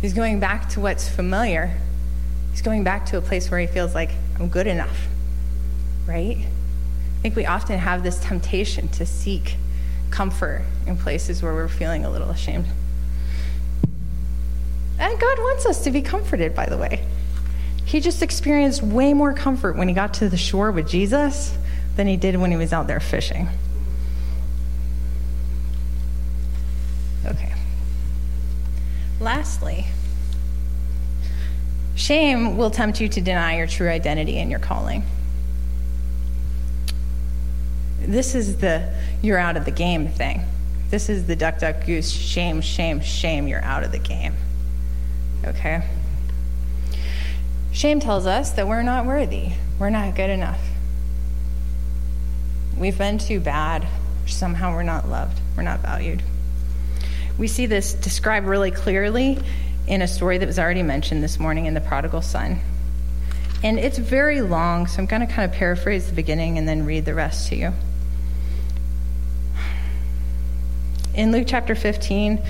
[0.00, 1.76] He's going back to what's familiar.
[2.50, 5.08] He's going back to a place where he feels like, I'm good enough.
[6.06, 6.38] Right?
[6.38, 9.56] I think we often have this temptation to seek
[10.10, 12.66] comfort in places where we're feeling a little ashamed.
[14.98, 17.04] And God wants us to be comforted, by the way.
[17.84, 21.56] He just experienced way more comfort when he got to the shore with Jesus
[21.96, 23.48] than he did when he was out there fishing.
[27.24, 27.52] Okay.
[29.20, 29.86] Lastly,
[31.94, 35.04] shame will tempt you to deny your true identity and your calling.
[38.00, 40.42] This is the you're out of the game thing.
[40.90, 44.34] This is the duck, duck, goose, shame, shame, shame, you're out of the game.
[45.44, 45.82] Okay?
[47.72, 50.60] Shame tells us that we're not worthy, we're not good enough.
[52.76, 53.86] We've been too bad,
[54.26, 56.22] somehow we're not loved, we're not valued.
[57.36, 59.38] We see this described really clearly
[59.86, 62.60] in a story that was already mentioned this morning in the prodigal son.
[63.62, 66.84] And it's very long, so I'm going to kind of paraphrase the beginning and then
[66.84, 67.72] read the rest to you.
[71.18, 72.40] In Luke chapter 15,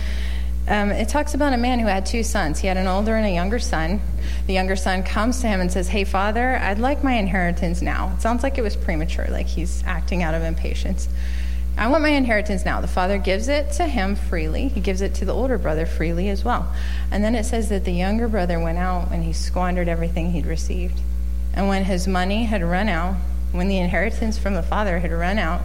[0.68, 2.58] um, it talks about a man who had two sons.
[2.58, 3.98] He had an older and a younger son.
[4.46, 8.12] The younger son comes to him and says, Hey, father, I'd like my inheritance now.
[8.14, 11.08] It sounds like it was premature, like he's acting out of impatience.
[11.78, 12.82] I want my inheritance now.
[12.82, 14.68] The father gives it to him freely.
[14.68, 16.70] He gives it to the older brother freely as well.
[17.10, 20.44] And then it says that the younger brother went out and he squandered everything he'd
[20.44, 21.00] received.
[21.54, 23.14] And when his money had run out,
[23.52, 25.62] when the inheritance from the father had run out,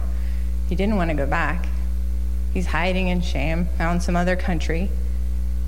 [0.70, 1.66] he didn't want to go back.
[2.54, 4.88] He's hiding in shame, found some other country,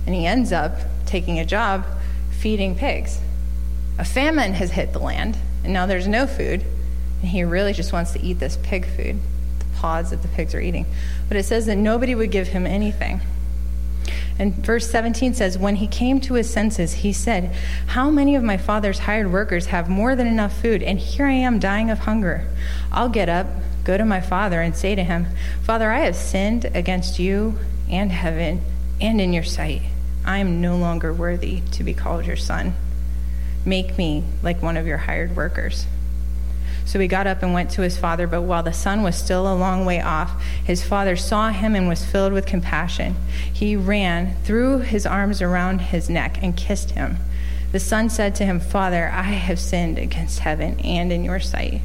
[0.06, 1.84] and he ends up taking a job
[2.30, 3.18] feeding pigs.
[3.98, 6.64] A famine has hit the land, and now there's no food,
[7.20, 9.18] and he really just wants to eat this pig food,
[9.58, 10.86] the pods that the pigs are eating.
[11.26, 13.20] But it says that nobody would give him anything.
[14.38, 17.54] And verse 17 says, When he came to his senses, he said,
[17.86, 21.32] How many of my father's hired workers have more than enough food, and here I
[21.32, 22.46] am dying of hunger?
[22.92, 23.46] I'll get up
[23.86, 25.28] go to my father and say to him,
[25.62, 27.56] Father, I have sinned against you
[27.88, 28.60] and heaven
[29.00, 29.82] and in your sight.
[30.24, 32.74] I am no longer worthy to be called your son.
[33.64, 35.86] Make me like one of your hired workers.
[36.84, 39.52] So he got up and went to his father, but while the son was still
[39.52, 43.14] a long way off, his father saw him and was filled with compassion.
[43.52, 47.18] He ran, threw his arms around his neck, and kissed him.
[47.76, 51.82] The son said to him, Father, I have sinned against heaven and in your sight.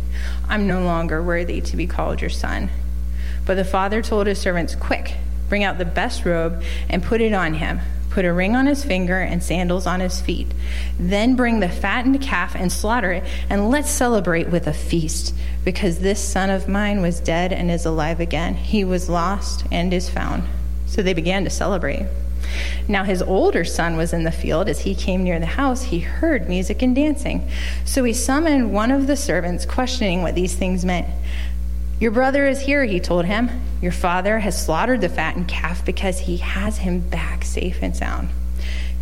[0.48, 2.70] I'm no longer worthy to be called your son.
[3.46, 5.18] But the father told his servants, Quick,
[5.50, 7.82] bring out the best robe and put it on him.
[8.10, 10.48] Put a ring on his finger and sandals on his feet.
[10.98, 16.00] Then bring the fattened calf and slaughter it, and let's celebrate with a feast, because
[16.00, 18.56] this son of mine was dead and is alive again.
[18.56, 20.44] He was lost and is found.
[20.86, 22.06] So they began to celebrate.
[22.88, 24.70] Now his older son was in the field.
[24.70, 27.50] As he came near the house, he heard music and dancing.
[27.86, 31.08] So he summoned one of the servants, questioning what these things meant.
[32.00, 33.50] Your brother is here, he told him.
[33.82, 38.30] Your father has slaughtered the fattened calf because he has him back safe and sound.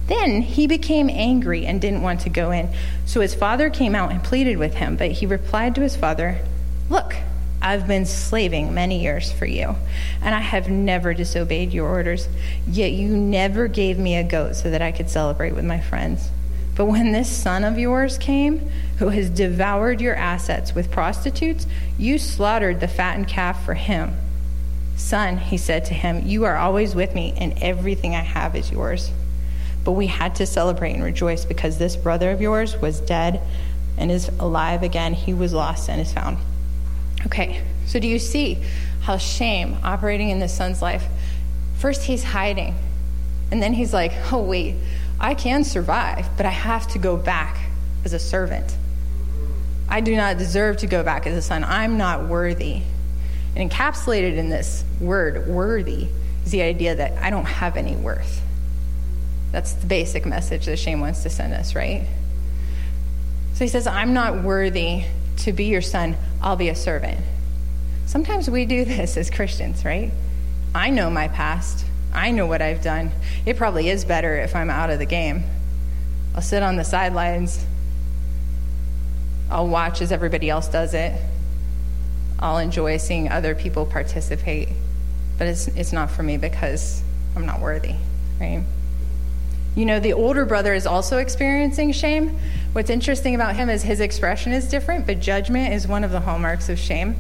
[0.08, 2.70] Then he became angry and didn't want to go in.
[3.06, 6.40] So his father came out and pleaded with him, but he replied to his father,
[6.90, 7.16] Look,
[7.62, 9.76] I've been slaving many years for you,
[10.22, 12.30] and I have never disobeyed your orders.
[12.68, 16.30] Yet you never gave me a goat so that I could celebrate with my friends.
[16.76, 18.70] But when this son of yours came,
[19.00, 21.68] who has devoured your assets with prostitutes,
[21.98, 24.16] you slaughtered the fattened calf for him.
[24.96, 28.72] Son, he said to him, you are always with me, and everything I have is
[28.72, 29.12] yours.
[29.84, 33.42] But we had to celebrate and rejoice because this brother of yours was dead
[33.98, 35.14] and is alive again.
[35.14, 36.38] He was lost and is found.
[37.26, 38.64] Okay, so do you see
[39.02, 41.06] how shame operating in the son's life?
[41.78, 42.76] First, he's hiding,
[43.52, 44.76] and then he's like, oh, wait,
[45.20, 47.58] I can survive, but I have to go back
[48.06, 48.76] as a servant.
[49.88, 51.64] I do not deserve to go back as a son.
[51.64, 52.82] I'm not worthy.
[53.56, 56.08] And encapsulated in this word, worthy,
[56.46, 58.42] is the idea that I don't have any worth.
[59.52, 62.06] That's the basic message that shame wants to send us, right?
[63.56, 65.04] So he says, I'm not worthy
[65.38, 67.20] to be your son, I'll be a servant.
[68.06, 70.12] Sometimes we do this as Christians, right?
[70.74, 71.86] I know my past.
[72.14, 73.12] I know what I've done.
[73.46, 75.44] It probably is better if I'm out of the game.
[76.36, 77.66] I'll sit on the sidelines.
[79.50, 81.20] I'll watch as everybody else does it.
[82.40, 84.70] I'll enjoy seeing other people participate.
[85.38, 87.04] But it's, it's not for me because
[87.36, 87.96] I'm not worthy,
[88.40, 88.64] right?
[89.80, 92.38] You know, the older brother is also experiencing shame.
[92.74, 96.20] What's interesting about him is his expression is different, but judgment is one of the
[96.20, 97.16] hallmarks of shame.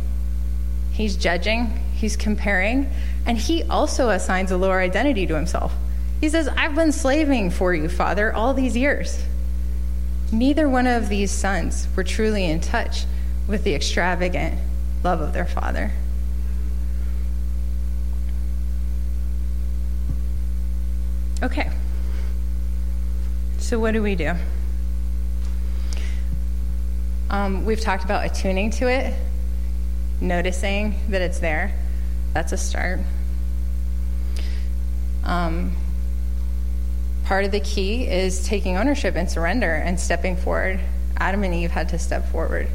[0.91, 2.91] He's judging, he's comparing,
[3.25, 5.73] and he also assigns a lower identity to himself.
[6.19, 9.23] He says, I've been slaving for you, Father, all these years.
[10.33, 13.05] Neither one of these sons were truly in touch
[13.47, 14.59] with the extravagant
[15.01, 15.93] love of their father.
[21.41, 21.71] Okay.
[23.69, 24.33] So, what do we do?
[27.29, 29.13] Um, we've talked about attuning to it,
[30.19, 31.75] noticing that it's there.
[32.33, 32.99] That's a start.
[35.23, 35.77] Um,
[37.25, 40.79] part of the key is taking ownership and surrender and stepping forward.
[41.17, 42.67] Adam and Eve had to step forward.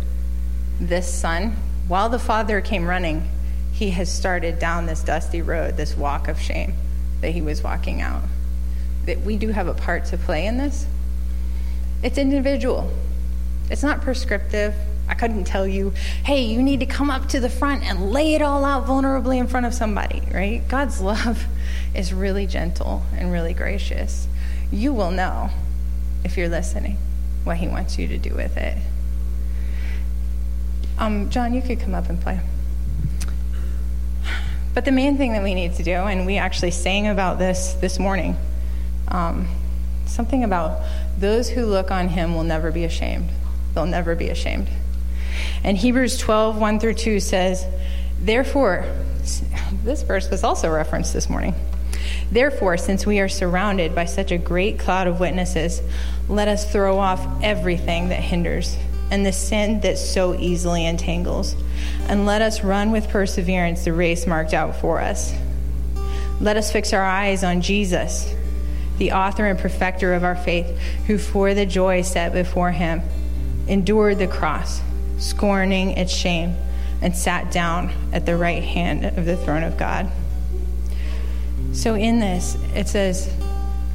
[0.78, 1.56] This son,
[1.88, 3.28] while the father came running,
[3.72, 6.74] he has started down this dusty road, this walk of shame
[7.20, 8.22] that he was walking out
[9.06, 10.86] that we do have a part to play in this.
[12.02, 12.92] It's individual,
[13.70, 14.74] it's not prescriptive.
[15.06, 15.92] I couldn't tell you,
[16.24, 19.36] hey, you need to come up to the front and lay it all out vulnerably
[19.36, 20.66] in front of somebody, right?
[20.66, 21.44] God's love
[21.94, 24.26] is really gentle and really gracious.
[24.72, 25.50] You will know
[26.24, 26.96] if you're listening
[27.44, 28.78] what He wants you to do with it.
[30.98, 32.40] Um, John, you could come up and play.
[34.74, 37.74] But the main thing that we need to do, and we actually sang about this
[37.74, 38.36] this morning,
[39.08, 39.48] um,
[40.06, 40.82] something about
[41.18, 43.28] those who look on him will never be ashamed.
[43.74, 44.68] They'll never be ashamed.
[45.62, 47.66] And Hebrews 12, 1 through 2 says,
[48.20, 48.84] Therefore,
[49.82, 51.54] this verse was also referenced this morning.
[52.30, 55.80] Therefore, since we are surrounded by such a great cloud of witnesses,
[56.28, 58.76] let us throw off everything that hinders
[59.10, 61.54] and the sin that so easily entangles,
[62.08, 65.34] and let us run with perseverance the race marked out for us.
[66.40, 68.34] Let us fix our eyes on Jesus
[68.98, 73.02] the author and perfecter of our faith, who for the joy set before him
[73.66, 74.80] endured the cross,
[75.18, 76.54] scorning its shame,
[77.00, 80.10] and sat down at the right hand of the throne of God.
[81.72, 83.32] So in this, it says,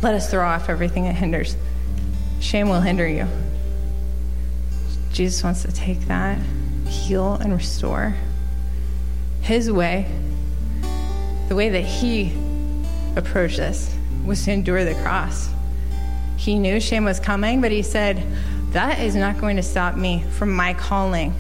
[0.02, 1.56] let us throw off everything that hinders.
[2.40, 3.28] Shame will hinder you.
[5.12, 6.40] Jesus wants to take that,
[6.88, 8.16] heal, and restore.
[9.42, 10.08] His way,
[11.48, 12.34] the way that he
[13.16, 13.94] approached this
[14.26, 15.50] was to endure the cross.
[16.38, 18.24] He knew shame was coming, but he said,
[18.72, 21.34] That is not going to stop me from my calling.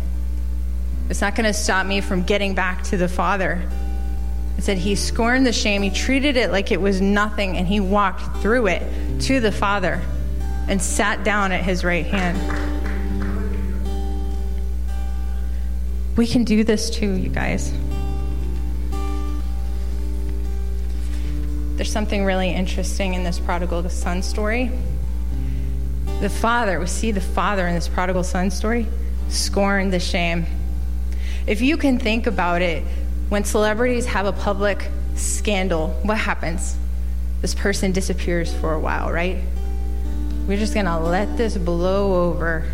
[1.09, 3.61] It's not going to stop me from getting back to the Father.
[4.57, 7.79] It said he scorned the shame, he treated it like it was nothing, and he
[7.79, 8.83] walked through it
[9.21, 10.01] to the Father
[10.67, 12.37] and sat down at his right hand.
[16.17, 17.73] We can do this too, you guys.
[21.79, 24.69] There's something really interesting in this prodigal son story.
[26.19, 28.85] The father, we see the father in this prodigal son story
[29.29, 30.45] scorn the shame.
[31.47, 32.83] If you can think about it,
[33.29, 36.75] when celebrities have a public scandal, what happens?
[37.39, 39.37] This person disappears for a while, right?
[40.49, 42.69] We're just going to let this blow over,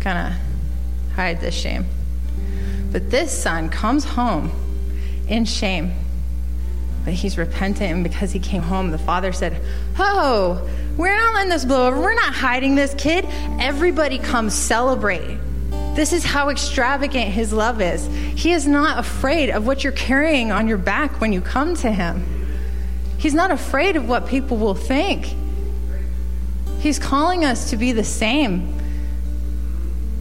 [0.00, 1.86] kind of hide this shame.
[2.90, 4.50] But this son comes home
[5.28, 5.92] in shame.
[7.06, 9.62] But he's repentant, and because he came home, the father said,
[9.96, 12.00] Oh, we're not letting this blow over.
[12.00, 13.24] We're not hiding this kid.
[13.60, 15.38] Everybody come celebrate.
[15.94, 18.04] This is how extravagant his love is.
[18.34, 21.92] He is not afraid of what you're carrying on your back when you come to
[21.92, 22.24] him.
[23.18, 25.32] He's not afraid of what people will think.
[26.80, 28.74] He's calling us to be the same.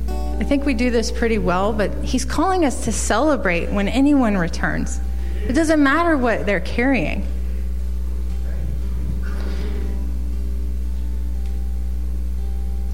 [0.08, 4.38] I think we do this pretty well, but he's calling us to celebrate when anyone
[4.38, 5.00] returns.
[5.48, 7.28] It doesn't matter what they're carrying.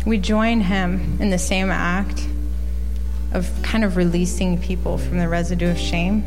[0.05, 2.27] We join him in the same act
[3.31, 6.23] of kind of releasing people from the residue of shame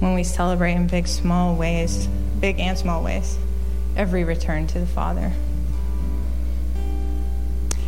[0.00, 2.08] when we celebrate in big, small ways,
[2.40, 3.38] big and small ways,
[3.96, 5.32] every return to the Father.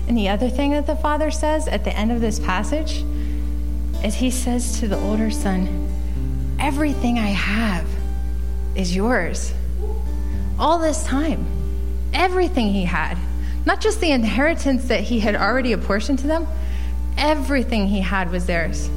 [0.06, 3.04] And the other thing that the Father says at the end of this passage
[4.04, 5.83] is He says to the older son,
[6.64, 7.86] Everything I have
[8.74, 9.52] is yours.
[10.58, 11.46] All this time,
[12.12, 13.16] everything he had,
[13.64, 16.46] not just the inheritance that he had already apportioned to them
[17.16, 18.88] Everything he had was theirs.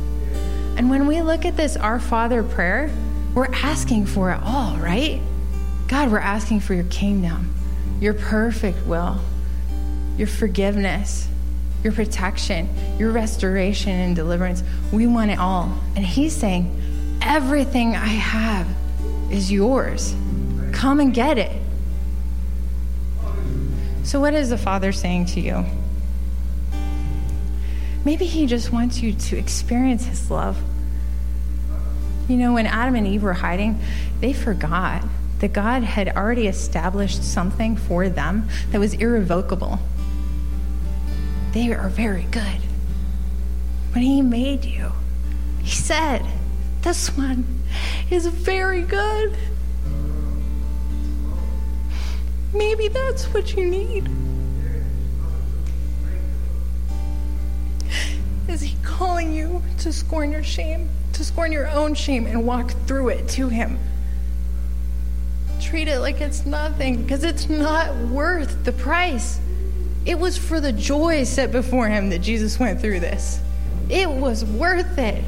[0.76, 2.92] And when we look at this Our Father prayer,
[3.34, 5.22] we're asking for it all, right?
[5.88, 7.54] God, we're asking for your kingdom,
[8.00, 9.20] your perfect will,
[10.18, 11.28] your forgiveness,
[11.84, 14.64] your protection, your restoration and deliverance.
[14.92, 15.80] We want it all.
[15.96, 16.82] And he's saying,
[17.28, 18.68] everything I have
[19.30, 20.16] is yours.
[20.72, 21.52] Come and get it.
[24.04, 25.66] So, what is the Father saying to you?
[28.06, 30.58] Maybe He just wants you to experience His love.
[32.30, 33.82] You know, when Adam and Eve were hiding,
[34.22, 35.04] they forgot
[35.40, 39.80] that God had already established something for them that was irrevocable.
[41.52, 42.62] They are very good.
[43.92, 44.94] When He made you,
[45.62, 46.26] He said,
[46.88, 47.44] This one
[48.10, 49.36] is very good.
[52.54, 54.10] Maybe that's what you need.
[58.48, 62.72] Is He calling you to scorn your shame, to scorn your own shame and walk
[62.88, 63.78] through it to Him?
[65.60, 69.42] Treat it like it's nothing because it's not worth the price.
[70.06, 73.42] It was for the joy set before Him that Jesus went through this.
[73.90, 75.26] It was worth it.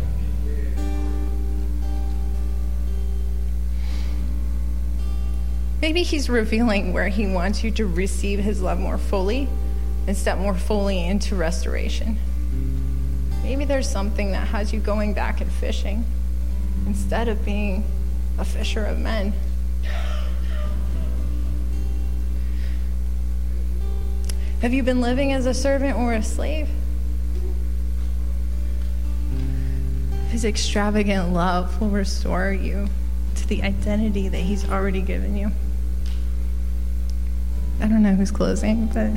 [5.81, 9.47] Maybe He's revealing where He wants you to receive His love more fully
[10.07, 12.17] and step more fully into restoration.
[13.43, 16.05] Maybe there's something that has you going back and fishing
[16.85, 17.83] instead of being
[18.37, 19.33] a fisher of men.
[24.61, 26.69] Have you been living as a servant or a slave?
[30.31, 32.87] His extravagant love will restore you
[33.39, 35.51] to the identity that He's already given you.
[37.81, 39.11] I don't know who's closing, but.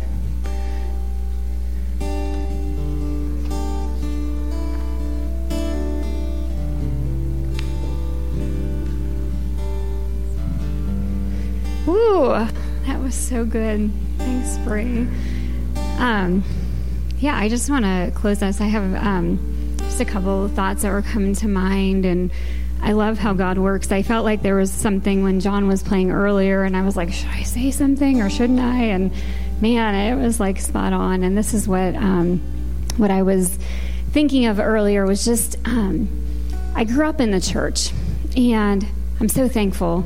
[12.87, 13.91] that was so good.
[14.19, 15.07] Thanks, Bree.
[15.99, 16.45] Um,
[17.19, 18.61] yeah, I just want to close us.
[18.61, 22.33] I have um, just a couple thoughts that were coming to mind, and
[22.83, 23.93] I love how God works.
[23.93, 27.13] I felt like there was something when John was playing earlier, and I was like,
[27.13, 28.85] should I say something or shouldn't I?
[28.87, 29.13] And
[29.61, 31.23] man, it was like spot on.
[31.23, 32.39] And this is what um,
[32.97, 33.57] what I was
[34.11, 36.09] thinking of earlier was just um,
[36.75, 37.91] I grew up in the church,
[38.37, 38.85] and
[39.21, 40.05] I'm so thankful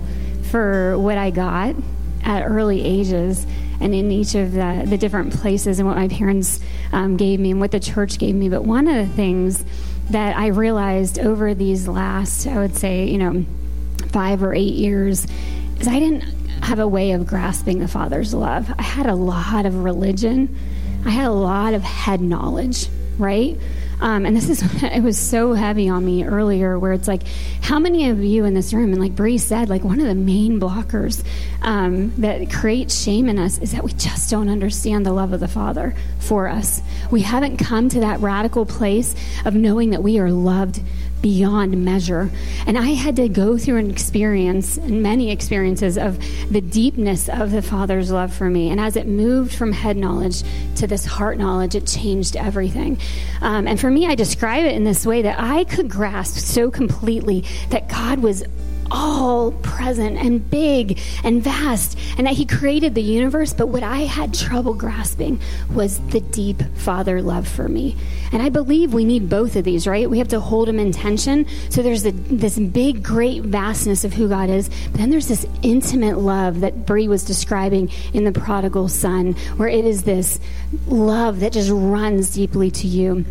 [0.50, 1.74] for what I got
[2.22, 3.46] at early ages
[3.80, 6.60] and in each of the, the different places and what my parents
[6.92, 8.48] um, gave me and what the church gave me.
[8.48, 9.64] But one of the things
[10.10, 13.44] that I realized over these last, I would say, you know,
[14.12, 15.26] five or eight years
[15.78, 16.22] is I didn't
[16.62, 18.72] have a way of grasping the Father's love.
[18.78, 20.56] I had a lot of religion,
[21.04, 22.88] I had a lot of head knowledge,
[23.18, 23.58] right?
[24.00, 27.22] Um, and this is, it was so heavy on me earlier where it's like,
[27.62, 30.14] how many of you in this room, and like Bree said, like one of the
[30.14, 31.24] main blockers
[31.62, 35.40] um, that creates shame in us is that we just don't understand the love of
[35.40, 36.82] the Father for us.
[37.10, 40.80] We haven't come to that radical place of knowing that we are loved
[41.22, 42.30] beyond measure.
[42.66, 46.18] And I had to go through an experience, many experiences, of
[46.50, 48.70] the deepness of the Father's love for me.
[48.70, 50.42] And as it moved from head knowledge
[50.76, 52.98] to this heart knowledge, it changed everything.
[53.40, 56.70] Um, and for me, I describe it in this way that I could grasp so
[56.70, 58.44] completely that God was
[58.90, 63.52] all present and big and vast, and that He created the universe.
[63.52, 65.40] But what I had trouble grasping
[65.72, 67.96] was the deep Father love for me.
[68.32, 70.08] And I believe we need both of these, right?
[70.08, 71.46] We have to hold them in tension.
[71.70, 75.46] So there's a, this big, great vastness of who God is, but then there's this
[75.62, 80.40] intimate love that Bree was describing in the prodigal son, where it is this
[80.86, 83.24] love that just runs deeply to you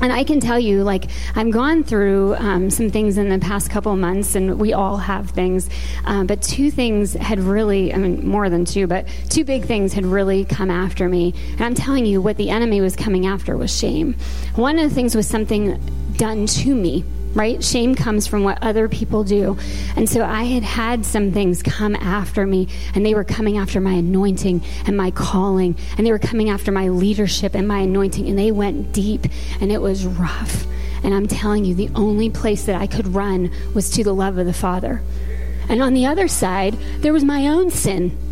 [0.00, 3.70] and I can tell you, like, I've gone through um, some things in the past
[3.70, 5.68] couple months, and we all have things.
[6.04, 9.92] Um, but two things had really, I mean, more than two, but two big things
[9.92, 11.34] had really come after me.
[11.52, 14.14] And I'm telling you, what the enemy was coming after was shame.
[14.54, 15.80] One of the things was something
[16.16, 17.04] done to me
[17.38, 17.62] right?
[17.62, 19.56] Shame comes from what other people do.
[19.96, 23.80] And so I had had some things come after me, and they were coming after
[23.80, 28.28] my anointing and my calling, and they were coming after my leadership and my anointing,
[28.28, 29.24] and they went deep,
[29.60, 30.66] and it was rough.
[31.04, 34.36] And I'm telling you, the only place that I could run was to the love
[34.36, 35.00] of the Father.
[35.68, 38.27] And on the other side, there was my own sin.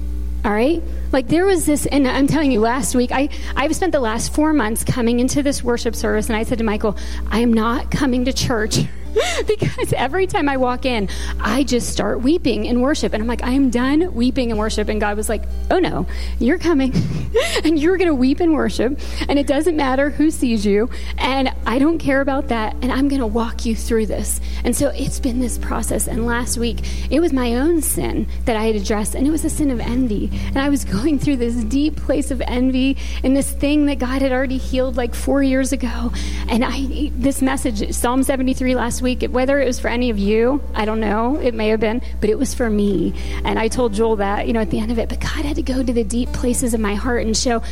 [0.46, 0.80] All right?
[1.10, 4.32] Like there was this, and I'm telling you, last week, I, I've spent the last
[4.32, 6.96] four months coming into this worship service, and I said to Michael,
[7.28, 8.78] I am not coming to church
[9.46, 11.08] because every time I walk in,
[11.40, 13.12] I just start weeping in worship.
[13.12, 14.88] And I'm like, I am done weeping in worship.
[14.88, 16.06] And God was like, Oh no,
[16.38, 16.92] you're coming
[17.64, 19.00] and you're going to weep in worship.
[19.28, 20.90] And it doesn't matter who sees you.
[21.18, 22.74] And I don't care about that.
[22.82, 24.40] And I'm going to walk you through this.
[24.64, 26.06] And so it's been this process.
[26.08, 29.14] And last week, it was my own sin that I had addressed.
[29.14, 30.30] And it was a sin of envy.
[30.48, 34.22] And I was going through this deep place of envy and this thing that God
[34.22, 36.12] had already healed like four years ago.
[36.48, 40.18] And I, this message, Psalm 73 last week, week, whether it was for any of
[40.18, 43.14] you, I don't know, it may have been, but it was for me.
[43.44, 45.54] And I told Joel that, you know, at the end of it, but God had
[45.56, 47.62] to go to the deep places of my heart and show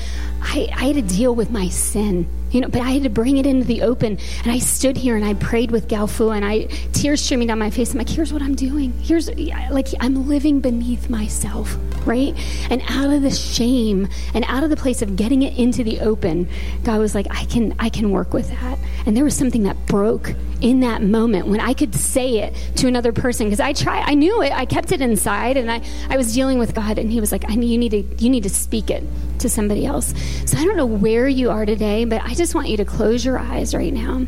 [0.41, 3.39] I, I had to deal with my sin you know, but I had to bring
[3.39, 4.17] it into the open.
[4.45, 7.71] And I stood here and I prayed with Galfu and I tears streaming down my
[7.71, 7.93] face.
[7.93, 8.93] I'm like, here's what I'm doing.
[9.01, 9.29] Here's
[9.71, 11.77] like I'm living beneath myself,
[12.07, 12.33] right?
[12.71, 15.99] And out of the shame and out of the place of getting it into the
[16.01, 16.49] open,
[16.85, 18.79] God was like, I can I can work with that.
[19.05, 20.33] And there was something that broke
[20.65, 24.15] in that moment when I could say it to another person because I try I
[24.15, 24.51] knew it.
[24.51, 27.45] I kept it inside and I, I was dealing with God and he was like,
[27.51, 29.05] I you need to you need to speak it
[29.41, 30.15] to somebody else.
[30.47, 33.27] So I don't know where you are today, but I just want you to close
[33.27, 34.27] your eyes right now.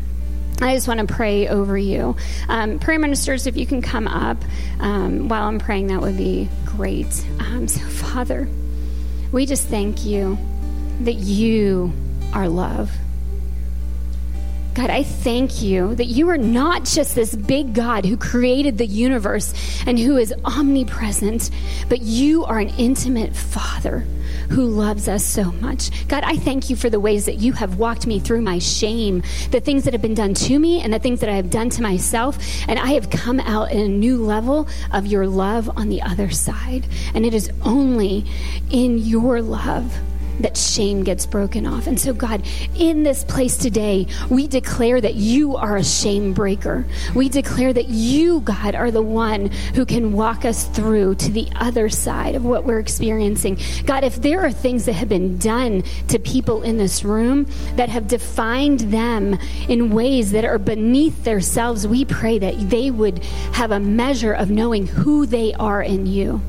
[0.61, 2.15] I just want to pray over you.
[2.49, 4.37] Um, prayer ministers, if you can come up
[4.79, 7.25] um, while I'm praying, that would be great.
[7.39, 8.47] Um, so, Father,
[9.31, 10.37] we just thank you
[11.01, 11.93] that you
[12.33, 12.91] are love.
[14.77, 18.85] God, I thank you that you are not just this big God who created the
[18.85, 19.51] universe
[19.87, 21.49] and who is omnipresent,
[21.89, 24.05] but you are an intimate Father
[24.51, 26.07] who loves us so much.
[26.07, 29.23] God, I thank you for the ways that you have walked me through my shame,
[29.49, 31.71] the things that have been done to me and the things that I have done
[31.71, 32.37] to myself.
[32.67, 36.29] And I have come out in a new level of your love on the other
[36.29, 36.85] side.
[37.15, 38.25] And it is only
[38.69, 39.91] in your love
[40.39, 41.87] that shame gets broken off.
[41.87, 42.43] And so, God,
[42.75, 46.85] in this place today, we declare that you are a shame breaker.
[47.15, 51.47] We declare that you, God, are the one who can walk us through to the
[51.55, 53.59] other side of what we're experiencing.
[53.85, 57.89] God, if there are things that have been done to people in this room that
[57.89, 63.23] have defined them in ways that are beneath themselves, we pray that they would
[63.53, 66.41] have a measure of knowing who they are in you.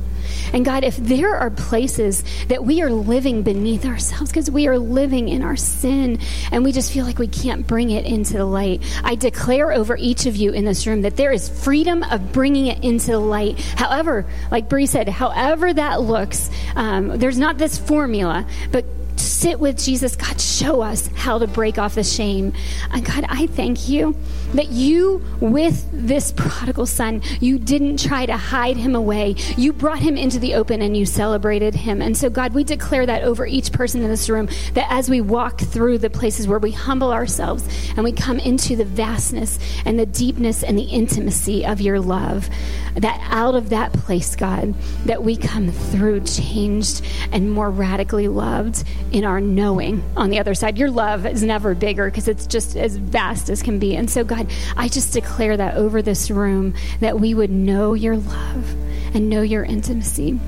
[0.53, 4.79] And God, if there are places that we are living beneath ourselves because we are
[4.79, 6.19] living in our sin
[6.51, 9.97] and we just feel like we can't bring it into the light, I declare over
[9.97, 13.19] each of you in this room that there is freedom of bringing it into the
[13.19, 13.59] light.
[13.61, 18.85] However, like Bree said, however that looks, um, there's not this formula, but
[19.19, 20.17] sit with Jesus.
[20.17, 22.53] God, show us how to break off the shame.
[22.91, 24.17] And God, I thank you
[24.55, 29.35] that you, with this prodigal son, you didn't try to hide him away.
[29.57, 32.01] You brought him into the open and you celebrated him.
[32.01, 35.21] And so, God, we declare that over each person in this room that as we
[35.21, 39.99] walk through the places where we humble ourselves and we come into the vastness and
[39.99, 42.49] the deepness and the intimacy of your love,
[42.95, 48.85] that out of that place, God, that we come through changed and more radically loved
[49.13, 50.79] in our knowing on the other side.
[50.79, 53.97] Your love is never bigger because it's just as vast as can be.
[53.97, 58.17] And so, God, I just declare that over this room that we would know your
[58.17, 58.75] love
[59.15, 60.39] and know your intimacy.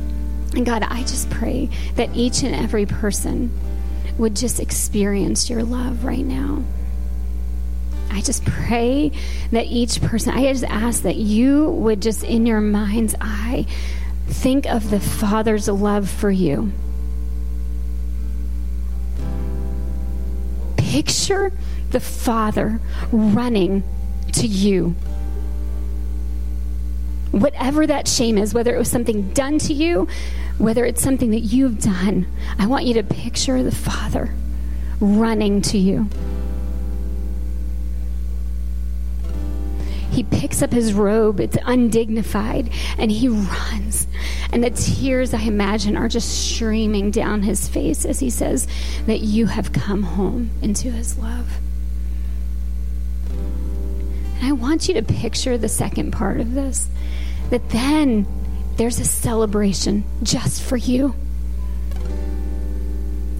[0.54, 3.50] And God, I just pray that each and every person
[4.18, 6.62] would just experience your love right now.
[8.10, 9.12] I just pray
[9.52, 13.66] that each person, I just ask that you would just in your mind's eye
[14.26, 16.72] think of the Father's love for you.
[20.90, 21.52] Picture
[21.92, 22.80] the Father
[23.12, 23.84] running
[24.32, 24.96] to you.
[27.30, 30.08] Whatever that shame is, whether it was something done to you,
[30.58, 32.26] whether it's something that you've done,
[32.58, 34.34] I want you to picture the Father
[35.00, 36.08] running to you.
[40.10, 44.06] He picks up his robe, it's undignified, and he runs.
[44.52, 48.66] And the tears, I imagine, are just streaming down his face as he says
[49.06, 51.58] that you have come home into his love.
[53.30, 56.88] And I want you to picture the second part of this
[57.50, 58.26] that then
[58.76, 61.14] there's a celebration just for you.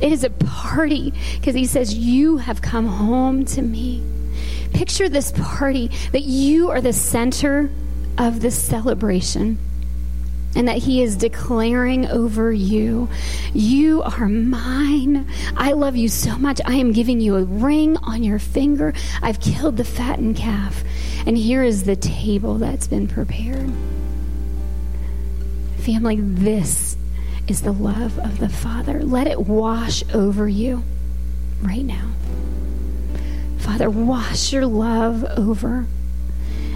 [0.00, 4.02] It is a party because he says, You have come home to me.
[4.72, 7.70] Picture this party that you are the center
[8.18, 9.58] of the celebration
[10.56, 13.08] and that he is declaring over you,
[13.54, 15.28] You are mine.
[15.56, 16.60] I love you so much.
[16.64, 18.92] I am giving you a ring on your finger.
[19.22, 20.82] I've killed the fattened calf.
[21.26, 23.70] And here is the table that's been prepared.
[25.78, 26.96] Family, this
[27.46, 29.02] is the love of the Father.
[29.02, 30.82] Let it wash over you
[31.62, 32.10] right now.
[33.60, 35.86] Father, wash your love over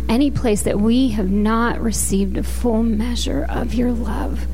[0.09, 4.47] any place that we have not received a full measure of your love.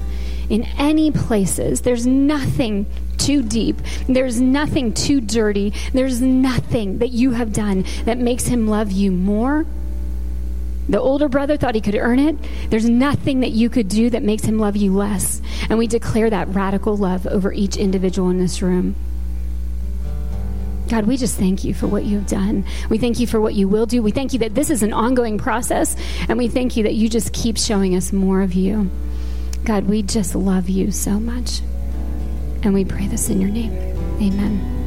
[0.48, 2.86] In any places, there's nothing
[3.18, 3.76] too deep.
[4.08, 5.72] There's nothing too dirty.
[5.92, 9.66] There's nothing that you have done that makes him love you more.
[10.88, 12.36] The older brother thought he could earn it.
[12.68, 15.40] There's nothing that you could do that makes him love you less.
[15.68, 18.96] And we declare that radical love over each individual in this room.
[20.90, 22.64] God, we just thank you for what you have done.
[22.88, 24.02] We thank you for what you will do.
[24.02, 25.94] We thank you that this is an ongoing process,
[26.28, 28.90] and we thank you that you just keep showing us more of you.
[29.64, 31.60] God, we just love you so much.
[32.64, 33.72] And we pray this in your name.
[34.20, 34.79] Amen.